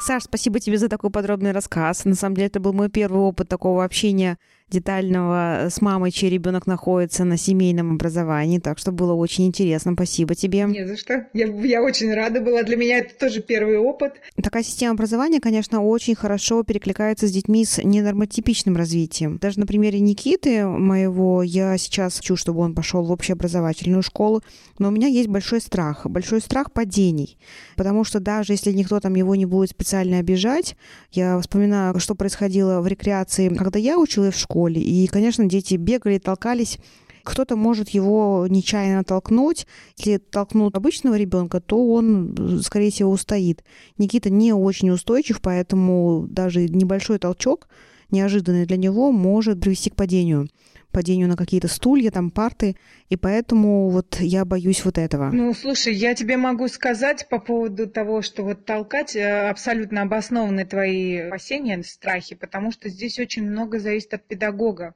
Саш, 0.05 0.23
спасибо 0.23 0.61
тебе 0.61 0.77
за 0.77 0.87
такой 0.87 1.09
подробный 1.09 1.51
рассказ. 1.51 2.05
На 2.05 2.15
самом 2.15 2.35
деле, 2.35 2.47
это 2.47 2.61
был 2.61 2.71
мой 2.71 2.89
первый 2.89 3.19
опыт 3.19 3.49
такого 3.49 3.83
общения 3.83 4.37
детального 4.69 5.67
с 5.69 5.79
мамой, 5.81 6.11
чей 6.11 6.29
ребенок 6.29 6.65
находится 6.65 7.23
на 7.23 7.37
семейном 7.37 7.93
образовании. 7.93 8.59
Так 8.59 8.79
что 8.79 8.91
было 8.91 9.13
очень 9.13 9.45
интересно. 9.45 9.93
Спасибо 9.93 10.33
тебе. 10.35 10.63
Не 10.63 10.87
за 10.87 10.97
что. 10.97 11.27
Я, 11.33 11.45
я 11.45 11.83
очень 11.83 12.13
рада 12.13 12.41
была. 12.41 12.63
Для 12.63 12.75
меня 12.75 12.99
это 12.99 13.15
тоже 13.15 13.41
первый 13.41 13.77
опыт. 13.77 14.13
Такая 14.41 14.63
система 14.63 14.93
образования, 14.93 15.39
конечно, 15.39 15.83
очень 15.83 16.15
хорошо 16.15 16.63
перекликается 16.63 17.27
с 17.27 17.31
детьми 17.31 17.63
с 17.63 17.81
ненормотипичным 17.83 18.75
развитием. 18.75 19.37
Даже 19.37 19.59
на 19.59 19.67
примере 19.67 19.99
Никиты 19.99 20.65
моего 20.65 21.43
я 21.43 21.77
сейчас 21.77 22.17
хочу, 22.17 22.35
чтобы 22.35 22.61
он 22.61 22.73
пошел 22.73 23.03
в 23.03 23.11
общеобразовательную 23.11 24.01
школу, 24.01 24.41
но 24.79 24.87
у 24.87 24.91
меня 24.91 25.07
есть 25.07 25.29
большой 25.29 25.61
страх. 25.61 26.05
Большой 26.05 26.41
страх 26.41 26.71
падений. 26.71 27.37
Потому 27.75 28.03
что 28.03 28.19
даже 28.19 28.53
если 28.53 28.71
никто 28.71 28.99
там 28.99 29.15
его 29.15 29.35
не 29.35 29.45
будет 29.45 29.69
специально 29.69 30.17
обижать, 30.17 30.75
я 31.11 31.39
вспоминаю, 31.39 31.99
что 31.99 32.15
происходило 32.15 32.81
в 32.81 32.87
рекреации, 32.87 33.49
когда 33.49 33.77
я 33.77 33.99
училась 33.99 34.33
в 34.33 34.39
школе, 34.39 34.54
школе. 34.55 34.81
И, 34.81 35.07
конечно, 35.07 35.45
дети 35.45 35.75
бегали, 35.75 36.17
толкались. 36.17 36.79
Кто-то 37.23 37.55
может 37.55 37.89
его 37.89 38.45
нечаянно 38.49 39.03
толкнуть. 39.03 39.67
Если 39.97 40.17
толкнут 40.17 40.77
обычного 40.77 41.15
ребенка, 41.17 41.59
то 41.59 41.87
он, 41.91 42.61
скорее 42.63 42.91
всего, 42.91 43.11
устоит. 43.11 43.63
Никита 43.97 44.29
не 44.29 44.53
очень 44.53 44.91
устойчив, 44.91 45.41
поэтому 45.41 46.27
даже 46.29 46.69
небольшой 46.69 47.17
толчок, 47.17 47.67
неожиданный 48.11 48.65
для 48.65 48.77
него, 48.77 49.11
может 49.11 49.59
привести 49.59 49.89
к 49.89 49.95
падению 49.95 50.47
падению 50.95 51.27
на 51.27 51.35
какие-то 51.35 51.67
стулья, 51.67 52.09
там 52.09 52.31
парты, 52.31 52.77
и 53.09 53.17
поэтому 53.17 53.89
вот 53.89 54.17
я 54.21 54.45
боюсь 54.45 54.85
вот 54.85 54.97
этого. 54.97 55.29
Ну, 55.29 55.53
слушай, 55.53 55.93
я 55.93 56.15
тебе 56.15 56.37
могу 56.37 56.69
сказать 56.69 57.27
по 57.27 57.37
поводу 57.37 57.85
того, 57.87 58.21
что 58.21 58.43
вот 58.43 58.63
толкать 58.63 59.13
э, 59.13 59.49
абсолютно 59.49 60.03
обоснованы 60.03 60.63
твои 60.65 61.17
опасения, 61.17 61.83
страхи, 61.83 62.35
потому 62.35 62.71
что 62.71 62.87
здесь 62.87 63.19
очень 63.19 63.43
много 63.43 63.79
зависит 63.79 64.13
от 64.13 64.25
педагога. 64.25 64.95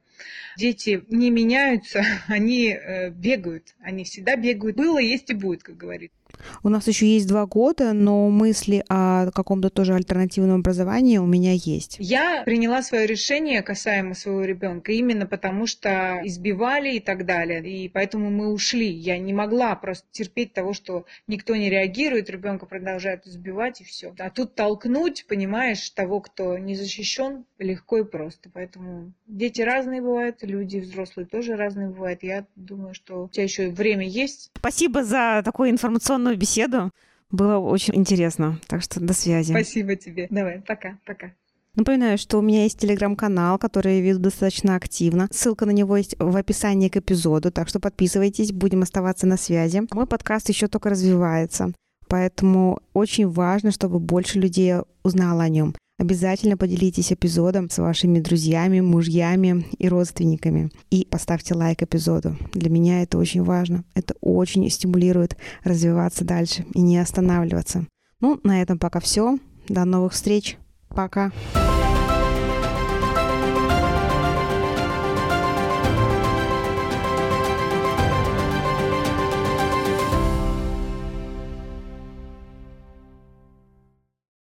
Дети 0.56 1.04
не 1.10 1.30
меняются, 1.30 2.02
они 2.28 2.70
э, 2.70 3.10
бегают, 3.10 3.74
они 3.82 4.04
всегда 4.04 4.36
бегают. 4.36 4.78
Было, 4.78 4.98
есть 4.98 5.28
и 5.28 5.34
будет, 5.34 5.62
как 5.62 5.76
говорится. 5.76 6.19
У 6.62 6.68
нас 6.68 6.86
еще 6.86 7.06
есть 7.06 7.26
два 7.28 7.46
года, 7.46 7.92
но 7.92 8.28
мысли 8.30 8.84
о 8.88 9.30
каком-то 9.32 9.70
тоже 9.70 9.94
альтернативном 9.94 10.60
образовании 10.60 11.18
у 11.18 11.26
меня 11.26 11.52
есть. 11.52 11.96
Я 11.98 12.42
приняла 12.44 12.82
свое 12.82 13.06
решение 13.06 13.62
касаемо 13.62 14.14
своего 14.14 14.44
ребенка 14.44 14.92
именно 14.92 15.26
потому, 15.26 15.66
что 15.66 16.20
избивали 16.24 16.96
и 16.96 17.00
так 17.00 17.26
далее. 17.26 17.60
И 17.68 17.88
поэтому 17.88 18.30
мы 18.30 18.52
ушли. 18.52 18.90
Я 18.90 19.18
не 19.18 19.32
могла 19.32 19.74
просто 19.76 20.06
терпеть 20.10 20.52
того, 20.52 20.72
что 20.72 21.06
никто 21.26 21.56
не 21.56 21.70
реагирует, 21.70 22.30
ребенка 22.30 22.66
продолжают 22.66 23.26
избивать 23.26 23.80
и 23.80 23.84
все. 23.84 24.14
А 24.18 24.30
тут 24.30 24.54
толкнуть, 24.54 25.26
понимаешь, 25.28 25.88
того, 25.90 26.20
кто 26.20 26.58
не 26.58 26.74
защищен, 26.74 27.44
легко 27.58 27.98
и 27.98 28.04
просто. 28.04 28.50
Поэтому 28.52 29.12
дети 29.26 29.62
разные 29.62 30.02
бывают, 30.02 30.38
люди 30.42 30.78
взрослые 30.78 31.26
тоже 31.26 31.56
разные 31.56 31.88
бывают. 31.88 32.22
Я 32.22 32.46
думаю, 32.56 32.94
что 32.94 33.24
у 33.24 33.28
тебя 33.28 33.44
еще 33.44 33.70
время 33.70 34.06
есть. 34.06 34.50
Спасибо 34.56 35.04
за 35.04 35.42
такую 35.44 35.70
информационную 35.70 36.29
беседу. 36.36 36.90
Было 37.30 37.58
очень 37.58 37.94
интересно. 37.96 38.58
Так 38.66 38.82
что 38.82 39.00
до 39.00 39.12
связи. 39.12 39.52
Спасибо 39.52 39.96
тебе. 39.96 40.26
Давай, 40.30 40.60
пока, 40.60 40.98
пока. 41.06 41.32
Напоминаю, 41.76 42.18
что 42.18 42.38
у 42.38 42.42
меня 42.42 42.64
есть 42.64 42.80
телеграм-канал, 42.80 43.56
который 43.56 43.98
я 43.98 44.02
веду 44.02 44.18
достаточно 44.18 44.74
активно. 44.74 45.28
Ссылка 45.30 45.66
на 45.66 45.70
него 45.70 45.96
есть 45.96 46.16
в 46.18 46.36
описании 46.36 46.88
к 46.88 46.96
эпизоду, 46.96 47.52
так 47.52 47.68
что 47.68 47.78
подписывайтесь, 47.78 48.52
будем 48.52 48.82
оставаться 48.82 49.26
на 49.28 49.36
связи. 49.36 49.82
Мой 49.92 50.06
подкаст 50.06 50.48
еще 50.48 50.66
только 50.66 50.90
развивается, 50.90 51.72
поэтому 52.08 52.80
очень 52.92 53.28
важно, 53.28 53.70
чтобы 53.70 54.00
больше 54.00 54.40
людей 54.40 54.74
узнало 55.04 55.44
о 55.44 55.48
нем. 55.48 55.76
Обязательно 56.00 56.56
поделитесь 56.56 57.12
эпизодом 57.12 57.68
с 57.68 57.76
вашими 57.76 58.20
друзьями, 58.20 58.80
мужьями 58.80 59.66
и 59.76 59.86
родственниками. 59.86 60.70
И 60.90 61.04
поставьте 61.04 61.54
лайк 61.54 61.82
эпизоду. 61.82 62.38
Для 62.54 62.70
меня 62.70 63.02
это 63.02 63.18
очень 63.18 63.42
важно. 63.42 63.84
Это 63.92 64.14
очень 64.22 64.70
стимулирует 64.70 65.36
развиваться 65.62 66.24
дальше 66.24 66.64
и 66.72 66.80
не 66.80 66.96
останавливаться. 66.96 67.84
Ну, 68.18 68.40
на 68.44 68.62
этом 68.62 68.78
пока 68.78 68.98
все. 68.98 69.38
До 69.68 69.84
новых 69.84 70.14
встреч. 70.14 70.56
Пока. 70.88 71.32